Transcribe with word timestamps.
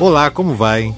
Olá, 0.00 0.30
como 0.30 0.54
vai? 0.54 0.94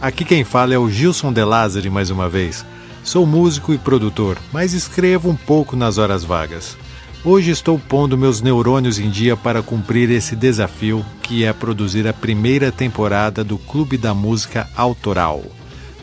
Aqui 0.00 0.24
quem 0.24 0.44
fala 0.44 0.72
é 0.72 0.78
o 0.78 0.88
Gilson 0.88 1.32
De 1.32 1.42
Lázari 1.42 1.90
mais 1.90 2.10
uma 2.10 2.28
vez. 2.28 2.64
Sou 3.02 3.26
músico 3.26 3.74
e 3.74 3.78
produtor, 3.78 4.38
mas 4.52 4.72
escrevo 4.72 5.28
um 5.28 5.34
pouco 5.34 5.74
nas 5.74 5.98
horas 5.98 6.22
vagas. 6.22 6.76
Hoje 7.24 7.50
estou 7.50 7.76
pondo 7.76 8.16
meus 8.16 8.40
neurônios 8.40 9.00
em 9.00 9.10
dia 9.10 9.36
para 9.36 9.62
cumprir 9.62 10.10
esse 10.10 10.36
desafio, 10.36 11.04
que 11.22 11.44
é 11.44 11.52
produzir 11.52 12.06
a 12.06 12.12
primeira 12.12 12.70
temporada 12.70 13.42
do 13.42 13.58
Clube 13.58 13.98
da 13.98 14.14
Música 14.14 14.68
Autoral. 14.76 15.42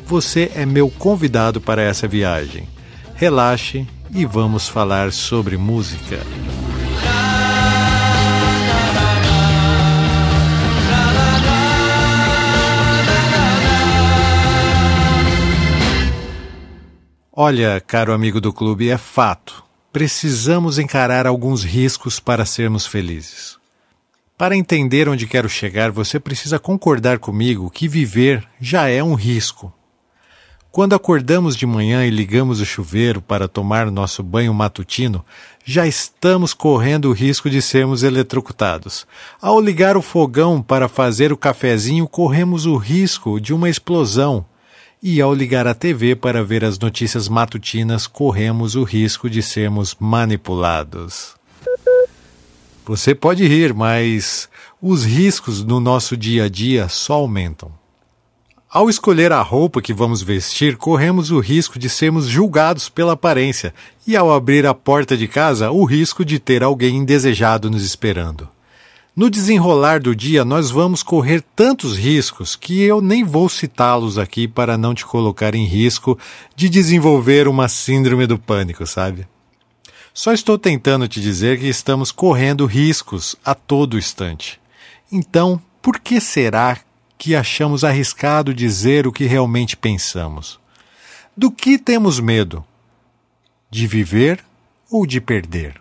Você 0.05 0.51
é 0.53 0.65
meu 0.65 0.89
convidado 0.89 1.61
para 1.61 1.81
essa 1.81 2.09
viagem. 2.09 2.67
Relaxe 3.15 3.87
e 4.13 4.25
vamos 4.25 4.67
falar 4.67 5.13
sobre 5.13 5.55
música. 5.55 6.19
Olha, 17.35 17.81
caro 17.81 18.13
amigo 18.13 18.39
do 18.39 18.53
clube, 18.53 18.91
é 18.91 18.97
fato. 18.97 19.63
Precisamos 19.91 20.77
encarar 20.77 21.25
alguns 21.25 21.63
riscos 21.63 22.19
para 22.19 22.45
sermos 22.45 22.85
felizes. 22.85 23.57
Para 24.37 24.55
entender 24.55 25.09
onde 25.09 25.25
quero 25.25 25.49
chegar, 25.49 25.89
você 25.89 26.19
precisa 26.19 26.59
concordar 26.59 27.17
comigo 27.17 27.71
que 27.71 27.87
viver 27.87 28.47
já 28.61 28.87
é 28.87 29.03
um 29.03 29.15
risco. 29.15 29.73
Quando 30.71 30.93
acordamos 30.93 31.55
de 31.57 31.65
manhã 31.65 32.05
e 32.05 32.11
ligamos 32.11 32.61
o 32.61 32.65
chuveiro 32.67 33.19
para 33.19 33.47
tomar 33.47 33.89
nosso 33.89 34.21
banho 34.21 34.53
matutino, 34.53 35.25
já 35.65 35.87
estamos 35.87 36.53
correndo 36.53 37.09
o 37.09 37.13
risco 37.13 37.49
de 37.49 37.63
sermos 37.63 38.03
eletrocutados. 38.03 39.07
Ao 39.41 39.59
ligar 39.59 39.97
o 39.97 40.03
fogão 40.03 40.61
para 40.61 40.87
fazer 40.87 41.33
o 41.33 41.37
cafezinho, 41.37 42.07
corremos 42.07 42.67
o 42.67 42.77
risco 42.77 43.41
de 43.41 43.55
uma 43.55 43.71
explosão 43.71 44.45
e 45.05 45.19
ao 45.19 45.33
ligar 45.33 45.67
a 45.67 45.73
TV 45.73 46.15
para 46.15 46.41
ver 46.45 46.63
as 46.63 46.79
notícias 46.79 47.27
matutinas, 47.27 48.07
corremos 48.07 48.73
o 48.73 48.83
risco 48.83 49.29
de 49.29 49.41
sermos 49.41 49.97
manipulados. 49.99 51.35
Você 52.85 53.13
pode 53.13 53.45
rir, 53.45 53.73
mas 53.73 54.47
os 54.81 55.03
riscos 55.03 55.61
no 55.61 55.81
nosso 55.81 56.15
dia 56.15 56.45
a 56.45 56.49
dia 56.49 56.87
só 56.87 57.15
aumentam. 57.15 57.69
Ao 58.69 58.89
escolher 58.89 59.33
a 59.33 59.41
roupa 59.41 59.81
que 59.81 59.93
vamos 59.93 60.21
vestir, 60.21 60.77
corremos 60.77 61.31
o 61.31 61.39
risco 61.41 61.77
de 61.77 61.89
sermos 61.89 62.25
julgados 62.25 62.87
pela 62.87 63.11
aparência, 63.11 63.73
e 64.07 64.15
ao 64.15 64.31
abrir 64.31 64.65
a 64.65 64.73
porta 64.73 65.17
de 65.17 65.27
casa, 65.27 65.69
o 65.69 65.83
risco 65.83 66.23
de 66.23 66.39
ter 66.39 66.63
alguém 66.63 66.95
indesejado 66.95 67.69
nos 67.69 67.83
esperando. 67.83 68.47
No 69.15 69.29
desenrolar 69.29 69.99
do 69.99 70.15
dia, 70.15 70.43
nós 70.43 70.71
vamos 70.71 71.03
correr 71.03 71.43
tantos 71.55 71.95
riscos 71.95 72.55
que 72.55 72.81
eu 72.81 72.99
nem 72.99 73.23
vou 73.23 73.47
citá-los 73.47 74.17
aqui 74.17 74.47
para 74.47 74.75
não 74.75 74.95
te 74.95 75.05
colocar 75.05 75.53
em 75.53 75.65
risco 75.65 76.17
de 76.55 76.67
desenvolver 76.67 77.47
uma 77.47 77.67
síndrome 77.67 78.25
do 78.25 78.39
pânico, 78.39 78.87
sabe? 78.87 79.27
Só 80.15 80.33
estou 80.33 80.57
tentando 80.57 81.07
te 81.07 81.21
dizer 81.21 81.59
que 81.59 81.67
estamos 81.67 82.11
correndo 82.11 82.65
riscos 82.65 83.35
a 83.45 83.53
todo 83.53 83.99
instante. 83.99 84.59
Então, 85.11 85.61
por 85.79 85.99
que 85.99 86.19
será 86.19 86.79
que 87.15 87.35
achamos 87.35 87.83
arriscado 87.83 88.51
dizer 88.51 89.05
o 89.05 89.11
que 89.11 89.25
realmente 89.25 89.77
pensamos? 89.77 90.59
Do 91.37 91.51
que 91.51 91.77
temos 91.77 92.19
medo? 92.19 92.65
De 93.69 93.85
viver 93.85 94.43
ou 94.89 95.05
de 95.05 95.21
perder? 95.21 95.79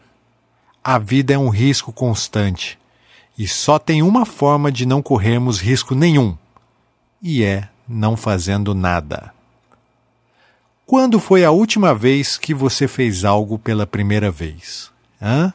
A 0.85 0.99
vida 0.99 1.33
é 1.33 1.39
um 1.39 1.49
risco 1.49 1.95
constante 1.95 2.79
e 3.43 3.49
só 3.49 3.77
tem 3.77 4.05
uma 4.05 4.25
forma 4.25 4.71
de 4.71 4.87
não 4.87 5.03
corrermos 5.03 5.61
risco 5.61 5.97
nenhum, 5.97 6.39
e 7.21 7.43
é 7.43 7.69
não 7.89 8.17
fazendo 8.17 8.73
nada. 8.73 9.35
Quando 10.87 11.19
foi 11.19 11.45
a 11.45 11.51
última 11.51 11.93
vez 11.93 12.39
que 12.39 12.55
você 12.55 12.87
fez 12.87 13.25
algo 13.25 13.59
pela 13.59 13.85
primeira 13.85 14.31
vez? 14.31 14.93
Hã? 15.21 15.53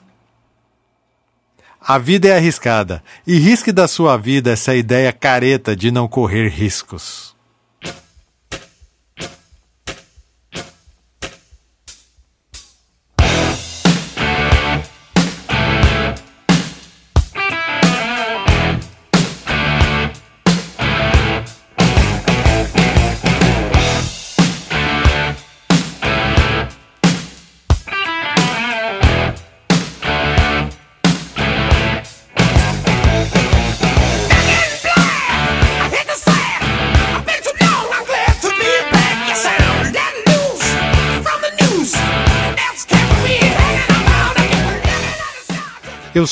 A 1.79 1.97
vida 1.97 2.27
é 2.27 2.35
arriscada, 2.35 3.01
e 3.25 3.37
risque 3.37 3.71
da 3.71 3.87
sua 3.87 4.17
vida 4.17 4.51
essa 4.51 4.75
ideia 4.75 5.13
careta 5.13 5.73
de 5.73 5.89
não 5.89 6.09
correr 6.09 6.49
riscos. 6.49 7.26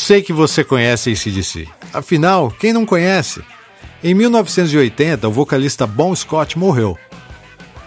Sei 0.05 0.21
que 0.21 0.31
você 0.31 0.63
conhece 0.63 1.11
ACDC. 1.11 1.67
Afinal, 1.91 2.51
quem 2.51 2.71
não 2.71 2.85
conhece? 2.85 3.41
Em 4.03 4.13
1980, 4.13 5.27
o 5.27 5.31
vocalista 5.31 5.87
Bon 5.87 6.15
Scott 6.15 6.59
morreu. 6.59 6.95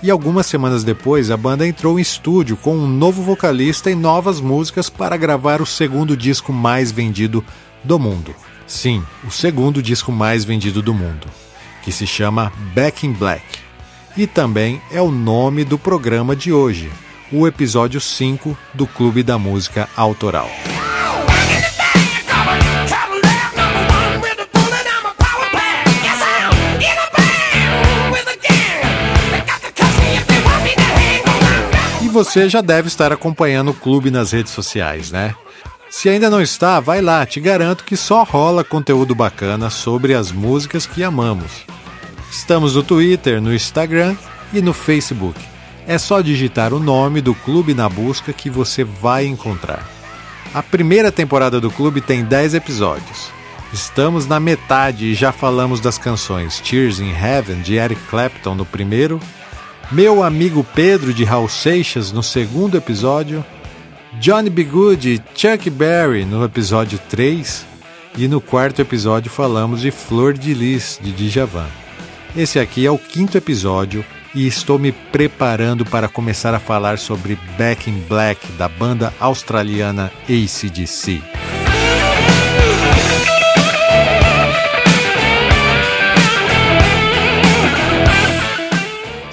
E 0.03 0.11
algumas 0.11 0.47
semanas 0.47 0.83
depois, 0.83 1.31
a 1.31 1.37
banda 1.37 1.65
entrou 1.65 1.97
em 1.97 2.03
estúdio 2.03 2.57
com 2.57 2.77
um 2.77 2.89
novo 2.89 3.23
vocalista 3.23 3.89
e 3.89 3.95
novas 3.95 4.41
músicas 4.41 4.91
para 4.91 5.17
gravar 5.17 5.63
o 5.63 5.67
segundo 5.67 6.17
disco 6.17 6.53
mais 6.53 6.91
vendido 6.91 7.45
do 7.85 8.01
mundo. 8.01 8.35
Sim, 8.67 9.05
o 9.25 9.31
segundo 9.31 9.81
disco 9.81 10.11
mais 10.11 10.45
vendido 10.45 10.83
do 10.83 10.93
mundo, 10.93 11.29
que 11.85 11.93
se 11.93 12.05
chama 12.05 12.53
Back 12.75 13.07
in 13.07 13.13
Black. 13.13 13.45
E 14.17 14.27
também 14.27 14.83
é 14.91 15.01
o 15.01 15.13
nome 15.13 15.63
do 15.63 15.79
programa 15.79 16.35
de 16.35 16.53
hoje, 16.53 16.91
o 17.31 17.47
episódio 17.47 18.01
5 18.01 18.59
do 18.75 18.89
Clube 18.89 19.23
da 19.23 19.39
Música 19.39 19.89
Autoral. 19.97 20.51
Você 32.25 32.49
já 32.49 32.61
deve 32.61 32.89
estar 32.89 33.13
acompanhando 33.13 33.71
o 33.71 33.75
clube 33.75 34.11
nas 34.11 34.33
redes 34.33 34.53
sociais, 34.53 35.13
né? 35.13 35.37
Se 35.89 36.09
ainda 36.09 36.29
não 36.29 36.43
está, 36.43 36.81
vai 36.81 37.01
lá, 37.01 37.25
te 37.25 37.39
garanto 37.39 37.85
que 37.85 37.97
só 37.97 38.25
rola 38.25 38.65
conteúdo 38.65 39.15
bacana 39.15 39.71
sobre 39.71 40.15
as 40.15 40.33
músicas 40.33 40.85
que 40.85 41.05
amamos. 41.05 41.65
Estamos 42.29 42.75
no 42.75 42.83
Twitter, 42.83 43.41
no 43.41 43.55
Instagram 43.55 44.17
e 44.53 44.61
no 44.61 44.73
Facebook. 44.73 45.39
É 45.87 45.97
só 45.97 46.21
digitar 46.21 46.75
o 46.75 46.81
nome 46.81 47.21
do 47.21 47.37
clube 47.37 47.73
na 47.73 47.89
busca 47.89 48.33
que 48.33 48.51
você 48.51 48.83
vai 48.83 49.25
encontrar. 49.25 49.89
A 50.53 50.61
primeira 50.61 51.13
temporada 51.13 51.61
do 51.61 51.71
clube 51.71 52.01
tem 52.01 52.25
10 52.25 52.55
episódios. 52.55 53.31
Estamos 53.73 54.27
na 54.27 54.41
metade 54.41 55.07
e 55.07 55.15
já 55.15 55.31
falamos 55.31 55.79
das 55.79 55.99
canções 55.99 56.59
Tears 56.59 56.99
in 56.99 57.13
Heaven 57.13 57.61
de 57.61 57.77
Eric 57.77 58.03
Clapton 58.11 58.57
no 58.57 58.67
primeiro, 58.67 59.21
Meu 59.91 60.23
Amigo 60.23 60.63
Pedro 60.75 61.15
de 61.15 61.25
Raul 61.25 61.49
Seixas 61.49 62.13
no 62.13 62.23
segundo 62.23 62.77
episódio, 62.77 63.43
Johnny 64.21 64.51
B. 64.51 64.63
Good 64.63 65.15
e 65.15 65.23
Chuck 65.35 65.71
Berry 65.71 66.27
no 66.27 66.45
episódio 66.45 67.01
3 67.09 67.65
e 68.19 68.29
no 68.29 68.39
quarto 68.39 68.83
episódio 68.83 69.31
falamos 69.31 69.81
de 69.81 69.91
Flor 69.91 70.35
de 70.35 70.53
Lis 70.53 71.01
de 71.03 71.11
Djavan. 71.13 71.69
Esse 72.37 72.59
aqui 72.59 72.85
é 72.85 72.91
o 72.91 72.99
quinto 72.99 73.39
episódio 73.39 74.05
e 74.35 74.47
estou 74.47 74.79
me 74.79 74.93
preparando 74.93 75.87
para 75.87 76.07
começar 76.07 76.53
a 76.53 76.61
falar 76.61 76.99
sobre 76.99 77.39
Back 77.57 77.89
in 77.89 78.01
Black 78.07 78.47
da 78.53 78.69
banda 78.69 79.11
australiana 79.19 80.13
ACDC. 80.25 81.23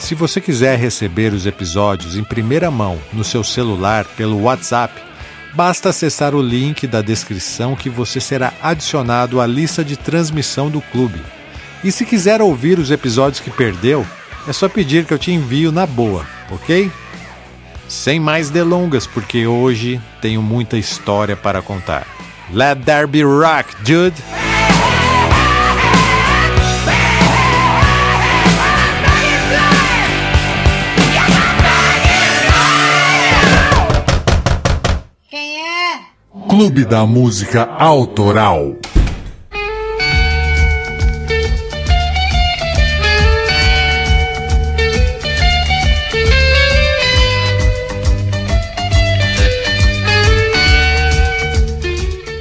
Se 0.06 0.14
você 0.14 0.40
quiser 0.40 0.78
receber 0.78 1.34
os 1.34 1.48
episódios 1.48 2.16
em 2.16 2.24
primeira 2.24 2.70
mão 2.70 3.02
no 3.12 3.24
seu 3.24 3.44
celular 3.44 4.06
pelo 4.16 4.44
WhatsApp, 4.44 4.94
basta 5.52 5.90
acessar 5.90 6.36
o 6.36 6.44
link 6.44 6.86
da 6.86 7.02
descrição 7.02 7.76
que 7.76 7.90
você 7.90 8.22
será 8.22 8.54
adicionado 8.62 9.42
à 9.42 9.48
lista 9.48 9.84
de 9.84 9.98
transmissão 9.98 10.70
do 10.70 10.80
clube. 10.80 11.20
E 11.84 11.92
se 11.92 12.06
quiser 12.06 12.40
ouvir 12.40 12.78
os 12.78 12.92
episódios 12.92 13.40
que 13.40 13.50
perdeu, 13.50 14.06
é 14.48 14.54
só 14.54 14.70
pedir 14.70 15.06
que 15.06 15.12
eu 15.12 15.18
te 15.18 15.32
envio 15.32 15.72
na 15.72 15.88
boa, 15.88 16.24
ok? 16.52 16.92
Sem 17.88 18.20
mais 18.20 18.52
delongas, 18.52 19.08
porque 19.08 19.48
hoje 19.48 20.00
tenho 20.22 20.40
muita 20.40 20.78
história 20.78 21.36
para 21.36 21.64
contar. 21.64 22.06
Let 22.54 22.84
there 22.86 23.08
be 23.08 23.24
rock, 23.24 23.76
dude! 23.78 24.45
Clube 36.58 36.86
da 36.86 37.06
Música 37.06 37.66
Autoral. 37.66 38.78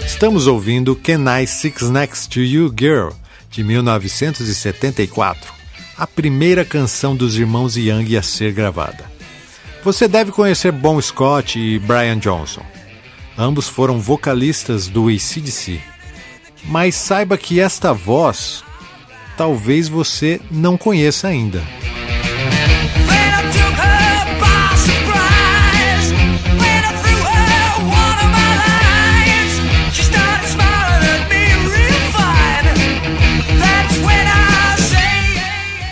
Estamos 0.06 0.46
ouvindo 0.46 0.94
Can 0.94 1.25
I 1.40 1.49
Six 1.49 1.90
Next 1.90 2.28
to 2.28 2.38
You 2.38 2.72
Girl, 2.78 3.10
de 3.50 3.64
1974, 3.64 5.52
a 5.99 6.06
primeira 6.06 6.64
canção 6.64 7.17
dos 7.17 7.37
irmãos 7.37 7.76
Young 7.76 8.17
a 8.17 8.22
ser 8.22 8.52
gravada. 8.52 9.05
Você 9.82 10.06
deve 10.06 10.31
conhecer 10.31 10.70
Bon 10.70 11.02
Scott 11.02 11.58
e 11.58 11.81
Brian 11.81 12.19
Johnson. 12.19 12.73
Ambos 13.36 13.69
foram 13.69 13.98
vocalistas 14.00 14.86
do 14.86 15.08
ACDC. 15.08 15.81
Mas 16.66 16.94
saiba 16.94 17.36
que 17.36 17.60
esta 17.60 17.92
voz 17.92 18.62
talvez 19.36 19.88
você 19.88 20.40
não 20.50 20.76
conheça 20.78 21.28
ainda. 21.28 21.62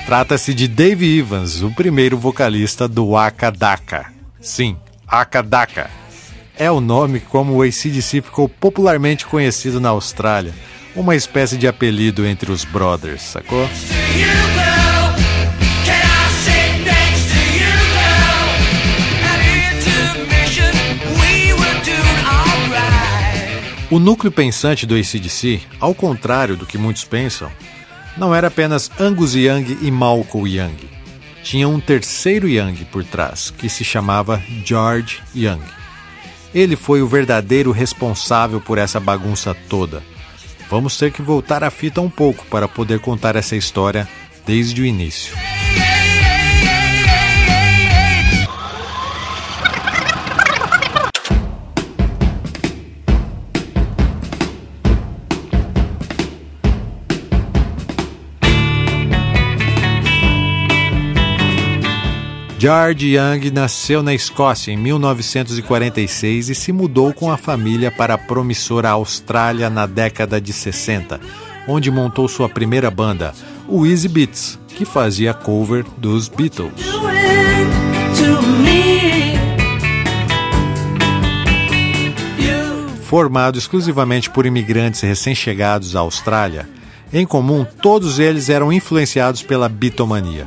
Trata-se 0.06 0.52
de 0.52 0.68
Dave 0.68 1.18
Evans, 1.18 1.62
o 1.62 1.70
primeiro 1.70 2.18
vocalista 2.18 2.86
do 2.86 3.16
Akadaka. 3.16 4.12
Sim, 4.40 4.76
Akadaka 5.08 6.01
é 6.56 6.70
o 6.70 6.80
nome 6.80 7.20
como 7.20 7.54
o 7.54 7.62
ACDC 7.62 8.22
ficou 8.22 8.48
popularmente 8.48 9.26
conhecido 9.26 9.80
na 9.80 9.90
Austrália, 9.90 10.54
uma 10.94 11.16
espécie 11.16 11.56
de 11.56 11.66
apelido 11.66 12.26
entre 12.26 12.52
os 12.52 12.64
brothers, 12.64 13.22
sacou? 13.22 13.68
O 23.90 23.98
núcleo 23.98 24.32
pensante 24.32 24.86
do 24.86 24.94
ACDC, 24.94 25.60
ao 25.78 25.94
contrário 25.94 26.56
do 26.56 26.64
que 26.64 26.78
muitos 26.78 27.04
pensam, 27.04 27.50
não 28.16 28.34
era 28.34 28.46
apenas 28.46 28.90
Angus 28.98 29.34
Young 29.34 29.78
e 29.82 29.90
Malcolm 29.90 30.48
Young. 30.48 30.76
Tinha 31.42 31.68
um 31.68 31.78
terceiro 31.78 32.48
Young 32.48 32.86
por 32.90 33.04
trás, 33.04 33.50
que 33.50 33.68
se 33.68 33.84
chamava 33.84 34.42
George 34.64 35.20
Young. 35.34 35.60
Ele 36.54 36.76
foi 36.76 37.02
o 37.02 37.06
verdadeiro 37.06 37.70
responsável 37.72 38.60
por 38.60 38.78
essa 38.78 39.00
bagunça 39.00 39.54
toda. 39.68 40.02
Vamos 40.70 40.96
ter 40.96 41.10
que 41.12 41.22
voltar 41.22 41.62
a 41.62 41.70
fita 41.70 42.00
um 42.00 42.10
pouco 42.10 42.46
para 42.46 42.66
poder 42.66 43.00
contar 43.00 43.36
essa 43.36 43.56
história 43.56 44.08
desde 44.46 44.80
o 44.80 44.86
início. 44.86 45.34
George 62.62 63.16
Young 63.16 63.50
nasceu 63.50 64.04
na 64.04 64.14
Escócia 64.14 64.70
em 64.70 64.76
1946 64.76 66.48
e 66.48 66.54
se 66.54 66.70
mudou 66.70 67.12
com 67.12 67.28
a 67.28 67.36
família 67.36 67.90
para 67.90 68.14
a 68.14 68.18
promissora 68.18 68.90
Austrália 68.90 69.68
na 69.68 69.84
década 69.84 70.40
de 70.40 70.52
60, 70.52 71.20
onde 71.66 71.90
montou 71.90 72.28
sua 72.28 72.48
primeira 72.48 72.88
banda, 72.88 73.34
o 73.66 73.84
Easy 73.84 74.06
Beats, 74.06 74.60
que 74.68 74.84
fazia 74.84 75.34
cover 75.34 75.84
dos 75.98 76.28
Beatles. 76.28 76.72
Formado 83.02 83.58
exclusivamente 83.58 84.30
por 84.30 84.46
imigrantes 84.46 85.00
recém-chegados 85.00 85.96
à 85.96 85.98
Austrália, 85.98 86.68
em 87.12 87.26
comum 87.26 87.66
todos 87.82 88.20
eles 88.20 88.48
eram 88.48 88.72
influenciados 88.72 89.42
pela 89.42 89.68
bitomania 89.68 90.46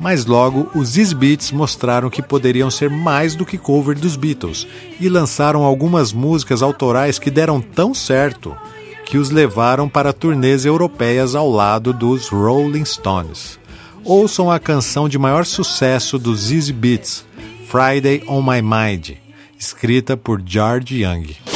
mas 0.00 0.24
logo 0.24 0.70
os 0.74 0.96
Beats 1.12 1.52
mostraram 1.52 2.08
que 2.08 2.22
poderiam 2.22 2.70
ser 2.70 2.88
mais 2.88 3.34
do 3.34 3.44
que 3.44 3.58
cover 3.58 3.96
dos 3.96 4.16
Beatles 4.16 4.66
e 4.98 5.08
lançaram 5.08 5.62
algumas 5.62 6.12
músicas 6.12 6.62
autorais 6.62 7.18
que 7.18 7.30
deram 7.30 7.60
tão 7.60 7.92
certo 7.92 8.56
que 9.04 9.18
os 9.18 9.30
levaram 9.30 9.88
para 9.88 10.12
turnês 10.12 10.64
europeias 10.64 11.34
ao 11.34 11.50
lado 11.50 11.92
dos 11.92 12.28
Rolling 12.28 12.84
Stones. 12.84 13.58
Ouçam 14.02 14.50
a 14.50 14.58
canção 14.58 15.08
de 15.08 15.18
maior 15.18 15.44
sucesso 15.44 16.18
dos 16.18 16.50
Easy 16.50 16.72
Beats, 16.72 17.24
Friday 17.68 18.24
on 18.26 18.40
My 18.40 18.62
Mind, 18.62 19.16
escrita 19.58 20.16
por 20.16 20.40
George 20.44 21.02
Young. 21.02 21.49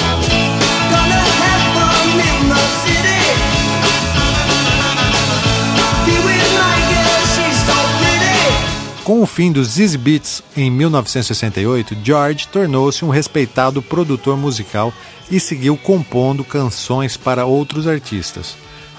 Com 9.04 9.20
o 9.20 9.26
fim 9.26 9.52
dos 9.52 9.78
Easy 9.78 9.98
Beats 9.98 10.42
em 10.56 10.70
1968, 10.70 11.94
George 12.02 12.48
tornou-se 12.48 13.04
um 13.04 13.10
respeitado 13.10 13.82
produtor 13.82 14.34
musical 14.34 14.94
e 15.30 15.38
seguiu 15.38 15.76
compondo 15.76 16.42
canções 16.42 17.14
para 17.14 17.44
outros 17.44 17.86
artistas. 17.86 18.56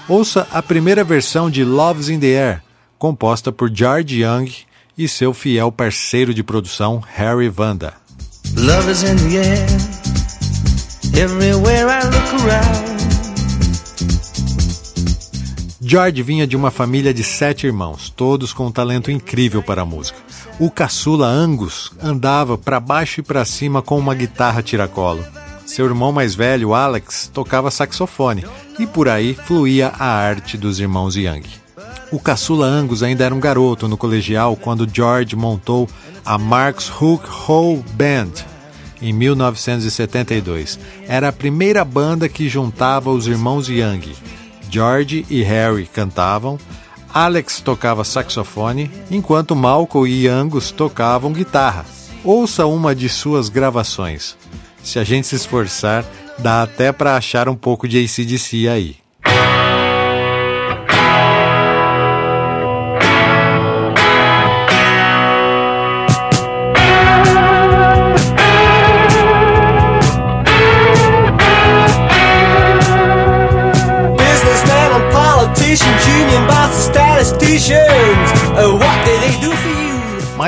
Ouça 0.08 0.46
a 0.52 0.62
primeira 0.62 1.02
versão 1.02 1.50
de 1.50 1.64
Love's 1.64 2.08
in 2.08 2.20
the 2.20 2.40
Air, 2.40 2.62
composta 2.96 3.50
por 3.50 3.68
George 3.68 4.22
Young 4.22 4.48
e 4.96 5.08
seu 5.08 5.34
fiel 5.34 5.72
parceiro 5.72 6.32
de 6.32 6.44
produção 6.44 7.02
Harry 7.14 7.48
Vanda. 7.48 7.94
Love 8.56 8.88
is 8.88 9.02
in 9.02 9.16
the 9.16 9.38
air, 9.38 9.66
everywhere 11.20 11.90
I 11.90 12.04
look 12.04 12.44
around. 12.44 13.05
George 15.88 16.20
vinha 16.20 16.48
de 16.48 16.56
uma 16.56 16.72
família 16.72 17.14
de 17.14 17.22
sete 17.22 17.64
irmãos, 17.64 18.10
todos 18.10 18.52
com 18.52 18.66
um 18.66 18.72
talento 18.72 19.08
incrível 19.08 19.62
para 19.62 19.82
a 19.82 19.84
música. 19.84 20.18
O 20.58 20.68
caçula 20.68 21.28
Angus 21.28 21.92
andava 22.02 22.58
para 22.58 22.80
baixo 22.80 23.20
e 23.20 23.22
para 23.22 23.44
cima 23.44 23.80
com 23.80 23.96
uma 23.96 24.12
guitarra 24.12 24.64
tiracolo. 24.64 25.24
Seu 25.64 25.86
irmão 25.86 26.10
mais 26.10 26.34
velho, 26.34 26.74
Alex, 26.74 27.30
tocava 27.32 27.70
saxofone 27.70 28.44
e 28.80 28.84
por 28.84 29.08
aí 29.08 29.32
fluía 29.32 29.92
a 29.96 30.06
arte 30.06 30.58
dos 30.58 30.80
irmãos 30.80 31.14
Young. 31.14 31.44
O 32.10 32.18
caçula 32.18 32.66
Angus 32.66 33.04
ainda 33.04 33.24
era 33.24 33.34
um 33.34 33.38
garoto 33.38 33.86
no 33.86 33.96
colegial 33.96 34.56
quando 34.56 34.90
George 34.92 35.36
montou 35.36 35.88
a 36.24 36.36
Marks 36.36 36.90
Hook 37.00 37.28
Hole 37.46 37.84
Band 37.92 38.32
em 39.00 39.12
1972. 39.12 40.80
Era 41.06 41.28
a 41.28 41.32
primeira 41.32 41.84
banda 41.84 42.28
que 42.28 42.48
juntava 42.48 43.08
os 43.10 43.28
irmãos 43.28 43.68
Young 43.68 44.16
George 44.70 45.26
e 45.30 45.42
Harry 45.42 45.86
cantavam, 45.86 46.58
Alex 47.12 47.60
tocava 47.60 48.04
saxofone, 48.04 48.90
enquanto 49.10 49.56
Malcolm 49.56 50.06
e 50.08 50.28
Angus 50.28 50.70
tocavam 50.70 51.32
guitarra. 51.32 51.86
Ouça 52.22 52.66
uma 52.66 52.94
de 52.94 53.08
suas 53.08 53.48
gravações. 53.48 54.36
Se 54.82 54.98
a 54.98 55.04
gente 55.04 55.26
se 55.26 55.34
esforçar, 55.34 56.04
dá 56.38 56.62
até 56.62 56.92
para 56.92 57.16
achar 57.16 57.48
um 57.48 57.56
pouco 57.56 57.88
de 57.88 57.98
ACDC 57.98 58.68
aí. 58.68 59.05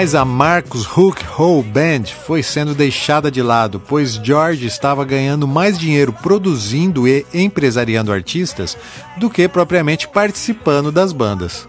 Mas 0.00 0.14
a 0.14 0.24
Marcus 0.24 0.86
Hook 0.86 1.24
Hole 1.36 1.60
Band 1.60 2.04
foi 2.24 2.40
sendo 2.40 2.72
deixada 2.72 3.32
de 3.32 3.42
lado, 3.42 3.80
pois 3.80 4.12
George 4.12 4.64
estava 4.64 5.04
ganhando 5.04 5.44
mais 5.48 5.76
dinheiro 5.76 6.12
produzindo 6.12 7.08
e 7.08 7.26
empresariando 7.34 8.12
artistas 8.12 8.78
do 9.16 9.28
que 9.28 9.48
propriamente 9.48 10.06
participando 10.06 10.92
das 10.92 11.12
bandas. 11.12 11.68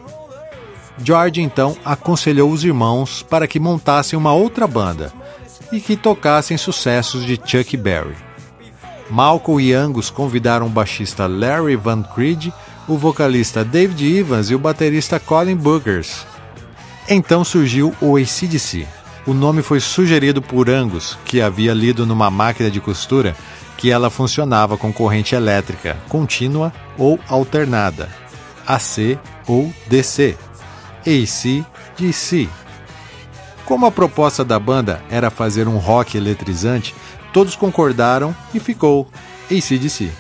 George 1.04 1.42
então 1.42 1.76
aconselhou 1.84 2.52
os 2.52 2.64
irmãos 2.64 3.24
para 3.24 3.48
que 3.48 3.60
montassem 3.60 4.16
uma 4.16 4.32
outra 4.32 4.68
banda 4.68 5.12
e 5.72 5.80
que 5.80 5.98
tocassem 5.98 6.56
sucessos 6.56 7.26
de 7.26 7.36
Chuck 7.44 7.76
Berry. 7.78 8.16
Malcolm 9.10 9.60
e 9.60 9.74
Angus 9.74 10.12
convidaram 10.12 10.68
o 10.68 10.70
baixista 10.70 11.26
Larry 11.26 11.76
Van 11.76 12.04
Creed, 12.04 12.50
o 12.88 12.96
vocalista 12.96 13.66
David 13.66 14.20
Evans 14.20 14.52
e 14.52 14.54
o 14.54 14.60
baterista 14.60 15.20
Colin 15.20 15.56
Boogers 15.56 16.29
então 17.10 17.44
surgiu 17.44 17.94
o 18.00 18.16
ACDC. 18.16 18.88
O 19.26 19.34
nome 19.34 19.62
foi 19.62 19.80
sugerido 19.80 20.42
por 20.42 20.70
Angus, 20.70 21.18
que 21.26 21.42
havia 21.42 21.74
lido 21.74 22.06
numa 22.06 22.30
máquina 22.30 22.70
de 22.70 22.80
costura 22.80 23.36
que 23.78 23.90
ela 23.90 24.10
funcionava 24.10 24.78
com 24.78 24.94
corrente 24.94 25.36
elétrica 25.36 25.98
contínua 26.08 26.72
ou 26.98 27.20
alternada, 27.28 28.10
AC 28.68 29.18
ou 29.48 29.74
DC, 29.88 30.38
AC/DC. 31.06 32.48
Como 33.66 33.86
a 33.86 33.92
proposta 33.92 34.44
da 34.44 34.60
banda 34.60 35.02
era 35.10 35.30
fazer 35.30 35.68
um 35.68 35.78
rock 35.78 36.18
eletrizante, 36.18 36.94
todos 37.32 37.56
concordaram 37.56 38.36
e 38.54 38.60
ficou 38.60 39.08
ACDC. 39.50 40.12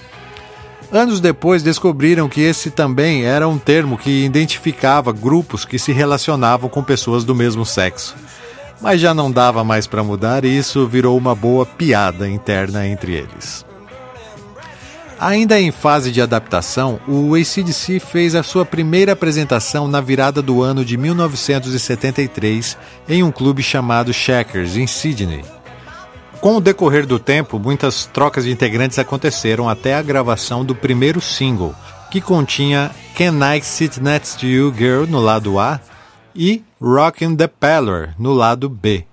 Anos 0.91 1.19
depois 1.19 1.61
descobriram 1.61 2.27
que 2.27 2.41
esse 2.41 2.71
também 2.71 3.23
era 3.23 3.47
um 3.47 3.59
termo 3.59 3.97
que 3.97 4.25
identificava 4.25 5.13
grupos 5.13 5.63
que 5.63 5.77
se 5.77 5.91
relacionavam 5.91 6.67
com 6.67 6.83
pessoas 6.83 7.23
do 7.23 7.35
mesmo 7.35 7.63
sexo. 7.63 8.15
Mas 8.81 8.99
já 8.99 9.13
não 9.13 9.29
dava 9.29 9.63
mais 9.63 9.85
para 9.85 10.03
mudar 10.03 10.43
e 10.43 10.57
isso 10.57 10.87
virou 10.87 11.15
uma 11.17 11.35
boa 11.35 11.65
piada 11.65 12.27
interna 12.27 12.87
entre 12.87 13.13
eles. 13.13 13.63
Ainda 15.19 15.59
em 15.59 15.69
fase 15.69 16.11
de 16.11 16.21
adaptação, 16.21 16.99
o 17.05 17.35
ACDC 17.35 17.99
fez 17.99 18.35
a 18.35 18.41
sua 18.41 18.65
primeira 18.65 19.11
apresentação 19.11 19.85
na 19.85 19.99
virada 19.99 20.41
do 20.41 20.63
ano 20.63 20.85
de 20.85 20.95
1973 20.95 22.77
em 23.07 23.21
um 23.21 23.29
clube 23.29 23.61
chamado 23.61 24.13
Checkers, 24.13 24.77
em 24.77 24.87
Sydney. 24.87 25.43
Com 26.41 26.55
o 26.55 26.61
decorrer 26.61 27.05
do 27.05 27.19
tempo, 27.19 27.59
muitas 27.59 28.05
trocas 28.05 28.45
de 28.45 28.51
integrantes 28.51 28.97
aconteceram 28.97 29.67
até 29.67 29.95
a 29.95 30.01
gravação 30.01 30.63
do 30.63 30.73
primeiro 30.73 31.19
single, 31.19 31.75
que 32.09 32.21
continha 32.21 32.91
Can 33.13 33.39
I 33.55 33.61
Sit 33.61 33.97
Next 33.97 34.39
to 34.39 34.45
You 34.45 34.73
Girl 34.73 35.05
no 35.05 35.19
lado 35.19 35.59
A 35.59 35.81
e 36.33 36.63
Rockin' 36.81 37.35
the 37.35 37.47
Pallor 37.47 38.13
no 38.17 38.33
lado 38.33 38.69
B. 38.69 39.08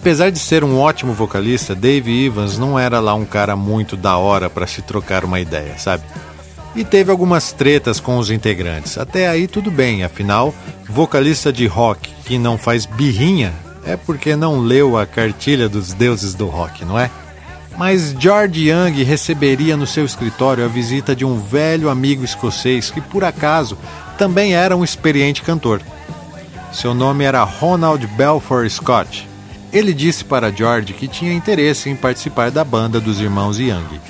Apesar 0.00 0.30
de 0.30 0.38
ser 0.38 0.64
um 0.64 0.78
ótimo 0.78 1.12
vocalista, 1.12 1.74
Dave 1.74 2.24
Evans 2.24 2.56
não 2.56 2.78
era 2.78 3.00
lá 3.00 3.12
um 3.12 3.26
cara 3.26 3.54
muito 3.54 3.98
da 3.98 4.16
hora 4.16 4.48
para 4.48 4.66
se 4.66 4.80
trocar 4.80 5.26
uma 5.26 5.38
ideia, 5.38 5.76
sabe? 5.76 6.04
E 6.74 6.86
teve 6.86 7.10
algumas 7.10 7.52
tretas 7.52 8.00
com 8.00 8.16
os 8.16 8.30
integrantes. 8.30 8.96
Até 8.96 9.28
aí 9.28 9.46
tudo 9.46 9.70
bem, 9.70 10.02
afinal, 10.02 10.54
vocalista 10.88 11.52
de 11.52 11.66
rock 11.66 12.10
que 12.24 12.38
não 12.38 12.56
faz 12.56 12.86
birrinha 12.86 13.52
é 13.84 13.94
porque 13.94 14.34
não 14.34 14.60
leu 14.60 14.96
a 14.96 15.04
cartilha 15.04 15.68
dos 15.68 15.92
deuses 15.92 16.32
do 16.32 16.46
rock, 16.46 16.82
não 16.82 16.98
é? 16.98 17.10
Mas 17.76 18.14
George 18.18 18.70
Young 18.70 19.02
receberia 19.04 19.76
no 19.76 19.86
seu 19.86 20.06
escritório 20.06 20.64
a 20.64 20.68
visita 20.68 21.14
de 21.14 21.26
um 21.26 21.38
velho 21.38 21.90
amigo 21.90 22.24
escocês 22.24 22.90
que, 22.90 23.02
por 23.02 23.22
acaso, 23.22 23.76
também 24.16 24.54
era 24.54 24.74
um 24.74 24.82
experiente 24.82 25.42
cantor. 25.42 25.82
Seu 26.72 26.94
nome 26.94 27.22
era 27.22 27.44
Ronald 27.44 28.06
Belfort 28.06 28.70
Scott 28.70 29.29
ele 29.72 29.92
disse 29.92 30.24
para 30.24 30.52
George 30.52 30.92
que 30.92 31.08
tinha 31.08 31.32
interesse 31.32 31.88
em 31.88 31.96
participar 31.96 32.50
da 32.50 32.64
banda 32.64 33.00
dos 33.00 33.20
irmãos 33.20 33.58
Young, 33.58 34.00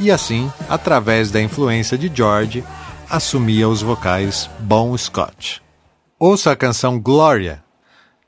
e 0.00 0.10
assim, 0.10 0.50
através 0.68 1.30
da 1.30 1.40
influência 1.40 1.98
de 1.98 2.10
George, 2.12 2.62
assumia 3.10 3.68
os 3.68 3.82
vocais 3.82 4.48
Bon 4.60 4.96
Scott. 4.96 5.62
Ouça 6.18 6.52
a 6.52 6.56
canção 6.56 6.98
Gloria, 6.98 7.62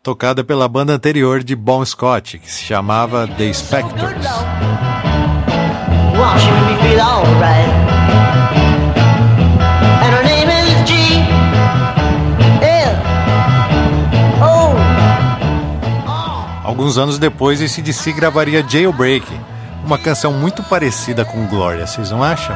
tocada 0.02 0.42
pela 0.42 0.68
banda 0.68 0.92
anterior 0.92 1.44
de 1.44 1.54
Bon 1.54 1.84
Scott, 1.84 2.38
que 2.38 2.50
se 2.50 2.62
chamava 2.62 3.28
The 3.28 3.52
Spectors. 3.52 4.26
Alguns 16.70 16.96
anos 16.96 17.18
depois, 17.18 17.60
esse 17.60 17.82
DC 17.82 18.12
gravaria 18.12 18.64
Jailbreak, 18.66 19.26
uma 19.84 19.98
canção 19.98 20.32
muito 20.32 20.62
parecida 20.62 21.24
com 21.24 21.44
Gloria, 21.48 21.84
vocês 21.84 22.12
não 22.12 22.22
acham? 22.22 22.54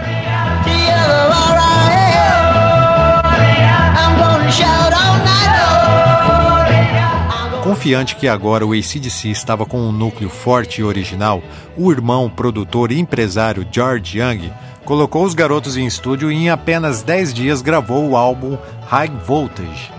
Confiante 7.65 8.15
que 8.15 8.29
agora 8.29 8.65
o 8.65 8.73
ACDC 8.73 9.31
estava 9.31 9.67
com 9.67 9.81
um 9.81 9.91
núcleo 9.91 10.31
forte 10.31 10.81
e 10.81 10.85
original, 10.85 11.43
o 11.77 11.91
irmão, 11.91 12.31
produtor 12.31 12.93
e 12.93 13.01
empresário 13.01 13.67
George 13.69 14.21
Young 14.21 14.53
colocou 14.85 15.25
os 15.25 15.35
garotos 15.35 15.77
em 15.77 15.87
estúdio 15.87 16.31
e 16.31 16.37
em 16.37 16.51
apenas 16.51 17.03
10 17.03 17.35
dias 17.35 17.63
gravou 17.63 18.09
o 18.09 18.17
álbum 18.17 18.57
High 18.87 19.11
Voltage, 19.27 19.91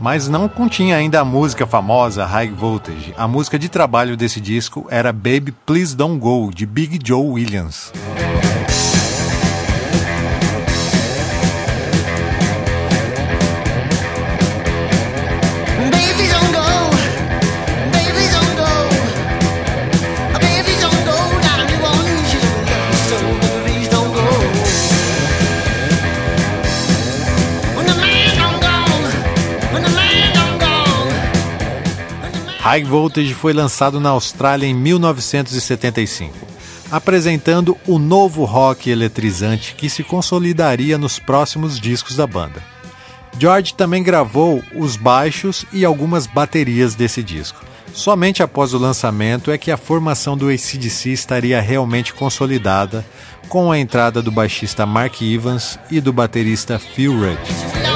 mas 0.00 0.28
não 0.28 0.48
continha 0.48 0.96
ainda 0.96 1.20
a 1.20 1.24
música 1.24 1.66
famosa 1.66 2.24
High 2.24 2.50
Voltage. 2.50 3.14
A 3.16 3.26
música 3.26 3.58
de 3.58 3.68
trabalho 3.68 4.16
desse 4.16 4.40
disco 4.40 4.86
era 4.90 5.12
Baby 5.12 5.52
Please 5.64 5.96
Don't 5.96 6.18
Go, 6.18 6.50
de 6.54 6.66
Big 6.66 6.98
Joe 7.04 7.26
Williams. 7.26 7.92
High 32.68 32.84
Voltage 32.84 33.32
foi 33.32 33.54
lançado 33.54 33.98
na 33.98 34.10
Austrália 34.10 34.66
em 34.66 34.74
1975, 34.74 36.36
apresentando 36.90 37.74
o 37.86 37.98
novo 37.98 38.44
rock 38.44 38.90
eletrizante 38.90 39.74
que 39.74 39.88
se 39.88 40.04
consolidaria 40.04 40.98
nos 40.98 41.18
próximos 41.18 41.80
discos 41.80 42.14
da 42.14 42.26
banda. 42.26 42.62
George 43.38 43.72
também 43.72 44.02
gravou 44.02 44.62
os 44.74 44.98
baixos 44.98 45.64
e 45.72 45.82
algumas 45.82 46.26
baterias 46.26 46.94
desse 46.94 47.22
disco. 47.22 47.64
Somente 47.94 48.42
após 48.42 48.74
o 48.74 48.78
lançamento 48.78 49.50
é 49.50 49.56
que 49.56 49.70
a 49.70 49.78
formação 49.78 50.36
do 50.36 50.50
ACDC 50.50 51.08
estaria 51.08 51.62
realmente 51.62 52.12
consolidada, 52.12 53.02
com 53.48 53.72
a 53.72 53.78
entrada 53.78 54.20
do 54.20 54.30
baixista 54.30 54.84
Mark 54.84 55.22
Evans 55.22 55.78
e 55.90 56.02
do 56.02 56.12
baterista 56.12 56.78
Phil 56.78 57.14
Rudd. 57.14 57.87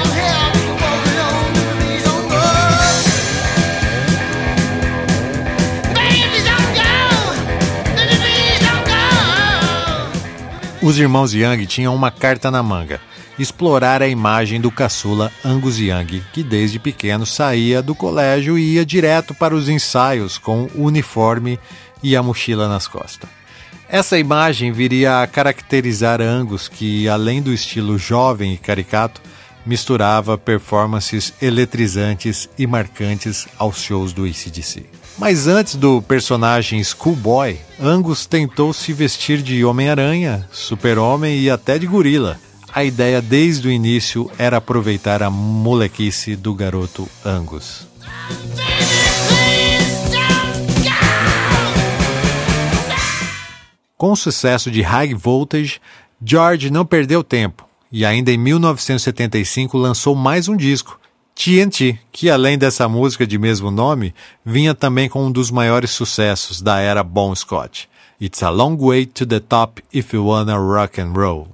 Os 10.82 10.98
irmãos 10.98 11.32
Young 11.32 11.64
tinham 11.64 11.94
uma 11.94 12.10
carta 12.10 12.50
na 12.50 12.60
manga 12.60 13.00
explorar 13.38 14.02
a 14.02 14.08
imagem 14.08 14.60
do 14.60 14.68
caçula 14.68 15.30
Angus 15.44 15.78
Young, 15.78 16.20
que 16.32 16.42
desde 16.42 16.80
pequeno 16.80 17.24
saía 17.24 17.80
do 17.80 17.94
colégio 17.94 18.58
e 18.58 18.74
ia 18.74 18.84
direto 18.84 19.32
para 19.32 19.54
os 19.54 19.68
ensaios 19.68 20.38
com 20.38 20.68
o 20.74 20.82
uniforme 20.82 21.56
e 22.02 22.16
a 22.16 22.22
mochila 22.22 22.68
nas 22.68 22.88
costas. 22.88 23.30
Essa 23.88 24.18
imagem 24.18 24.72
viria 24.72 25.22
a 25.22 25.26
caracterizar 25.26 26.20
Angus, 26.20 26.66
que 26.66 27.08
além 27.08 27.40
do 27.40 27.52
estilo 27.52 27.96
jovem 27.96 28.54
e 28.54 28.58
caricato, 28.58 29.22
misturava 29.64 30.36
performances 30.36 31.32
eletrizantes 31.40 32.48
e 32.58 32.66
marcantes 32.66 33.46
aos 33.56 33.80
shows 33.80 34.12
do 34.12 34.24
ACDC. 34.24 34.84
Mas 35.18 35.46
antes 35.46 35.76
do 35.76 36.02
personagem 36.02 36.82
Schoolboy, 36.82 37.58
Angus 37.80 38.26
tentou 38.26 38.72
se 38.72 38.92
vestir 38.92 39.42
de 39.42 39.64
Homem-Aranha, 39.64 40.48
Super-Homem 40.50 41.38
e 41.38 41.50
até 41.50 41.78
de 41.78 41.86
gorila, 41.86 42.38
a 42.74 42.82
ideia 42.82 43.20
desde 43.20 43.68
o 43.68 43.70
início 43.70 44.30
era 44.38 44.56
aproveitar 44.56 45.22
a 45.22 45.28
molequice 45.28 46.34
do 46.34 46.54
garoto 46.54 47.06
Angus. 47.24 47.86
Com 53.96 54.12
o 54.12 54.16
sucesso 54.16 54.70
de 54.70 54.80
High 54.80 55.14
Voltage, 55.14 55.80
George 56.24 56.70
não 56.70 56.84
perdeu 56.84 57.22
tempo 57.22 57.68
e 57.92 58.06
ainda 58.06 58.32
em 58.32 58.38
1975 58.38 59.76
lançou 59.76 60.14
mais 60.14 60.48
um 60.48 60.56
disco, 60.56 60.98
TNT, 61.34 61.98
que 62.12 62.30
além 62.30 62.56
dessa 62.56 62.88
música 62.88 63.26
de 63.26 63.38
mesmo 63.38 63.70
nome, 63.70 64.14
vinha 64.44 64.74
também 64.74 65.08
com 65.08 65.26
um 65.26 65.32
dos 65.32 65.50
maiores 65.50 65.90
sucessos 65.90 66.60
da 66.60 66.78
era 66.78 67.02
Bon 67.02 67.34
Scott. 67.34 67.88
It's 68.20 68.42
a 68.42 68.50
long 68.50 68.76
way 68.76 69.06
to 69.06 69.26
the 69.26 69.40
top 69.40 69.82
if 69.92 70.12
you 70.12 70.24
wanna 70.24 70.56
rock 70.56 71.00
and 71.00 71.12
roll. 71.12 71.48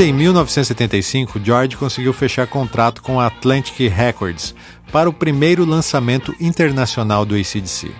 Ainda 0.00 0.12
em 0.12 0.14
1975, 0.14 1.38
George 1.44 1.76
conseguiu 1.76 2.14
fechar 2.14 2.46
contrato 2.46 3.02
com 3.02 3.20
a 3.20 3.26
Atlantic 3.26 3.78
Records 3.80 4.54
para 4.90 5.10
o 5.10 5.12
primeiro 5.12 5.62
lançamento 5.66 6.34
internacional 6.40 7.26
do 7.26 7.34
ACDC. 7.34 7.90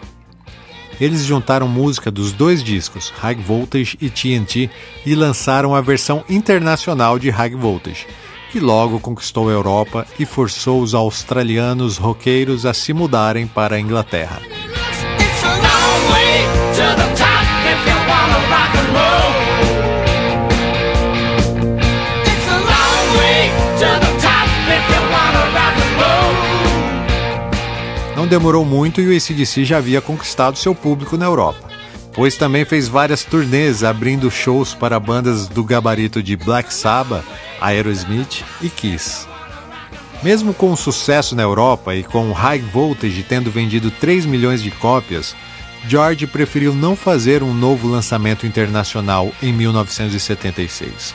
Eles 0.99 1.27
juntaram 1.27 1.69
música 1.69 2.11
dos 2.11 2.33
dois 2.33 2.65
discos, 2.65 3.13
High 3.19 3.35
Voltage 3.35 3.99
e 4.01 4.09
TNT, 4.09 4.71
e 5.05 5.15
lançaram 5.15 5.75
a 5.75 5.83
versão 5.83 6.25
internacional 6.27 7.19
de 7.19 7.29
High 7.29 7.55
Voltage, 7.57 8.07
que 8.51 8.61
logo 8.61 8.99
conquistou 8.99 9.51
a 9.51 9.53
Europa 9.53 10.07
e 10.19 10.25
forçou 10.25 10.81
os 10.81 10.95
australianos 10.95 11.99
roqueiros 11.99 12.65
a 12.65 12.73
se 12.73 12.95
mudarem 12.95 13.47
para 13.47 13.77
a 13.77 13.81
Inglaterra. 13.81 14.41
Demorou 28.31 28.65
muito 28.65 29.01
e 29.01 29.09
o 29.09 29.17
ACDC 29.17 29.65
já 29.65 29.79
havia 29.79 30.01
conquistado 30.01 30.57
seu 30.57 30.73
público 30.73 31.17
na 31.17 31.27
Europa, 31.27 31.69
pois 32.13 32.37
também 32.37 32.65
fez 32.65 32.87
várias 32.87 33.25
turnês 33.25 33.83
abrindo 33.83 34.31
shows 34.31 34.73
para 34.73 35.01
bandas 35.01 35.49
do 35.49 35.65
gabarito 35.65 36.23
de 36.23 36.37
Black 36.37 36.73
Sabbath, 36.73 37.25
Aerosmith 37.61 38.45
e 38.63 38.69
Kiss. 38.69 39.27
Mesmo 40.23 40.55
com 40.55 40.71
o 40.71 40.77
sucesso 40.77 41.35
na 41.35 41.43
Europa 41.43 41.97
e 41.97 42.05
com 42.05 42.31
o 42.31 42.33
High 42.33 42.61
Voltage 42.61 43.25
tendo 43.25 43.51
vendido 43.51 43.91
3 43.91 44.27
milhões 44.27 44.63
de 44.63 44.71
cópias, 44.71 45.35
George 45.89 46.27
preferiu 46.29 46.73
não 46.73 46.95
fazer 46.95 47.43
um 47.43 47.53
novo 47.53 47.89
lançamento 47.89 48.47
internacional 48.47 49.33
em 49.43 49.53
1976. 49.53 51.15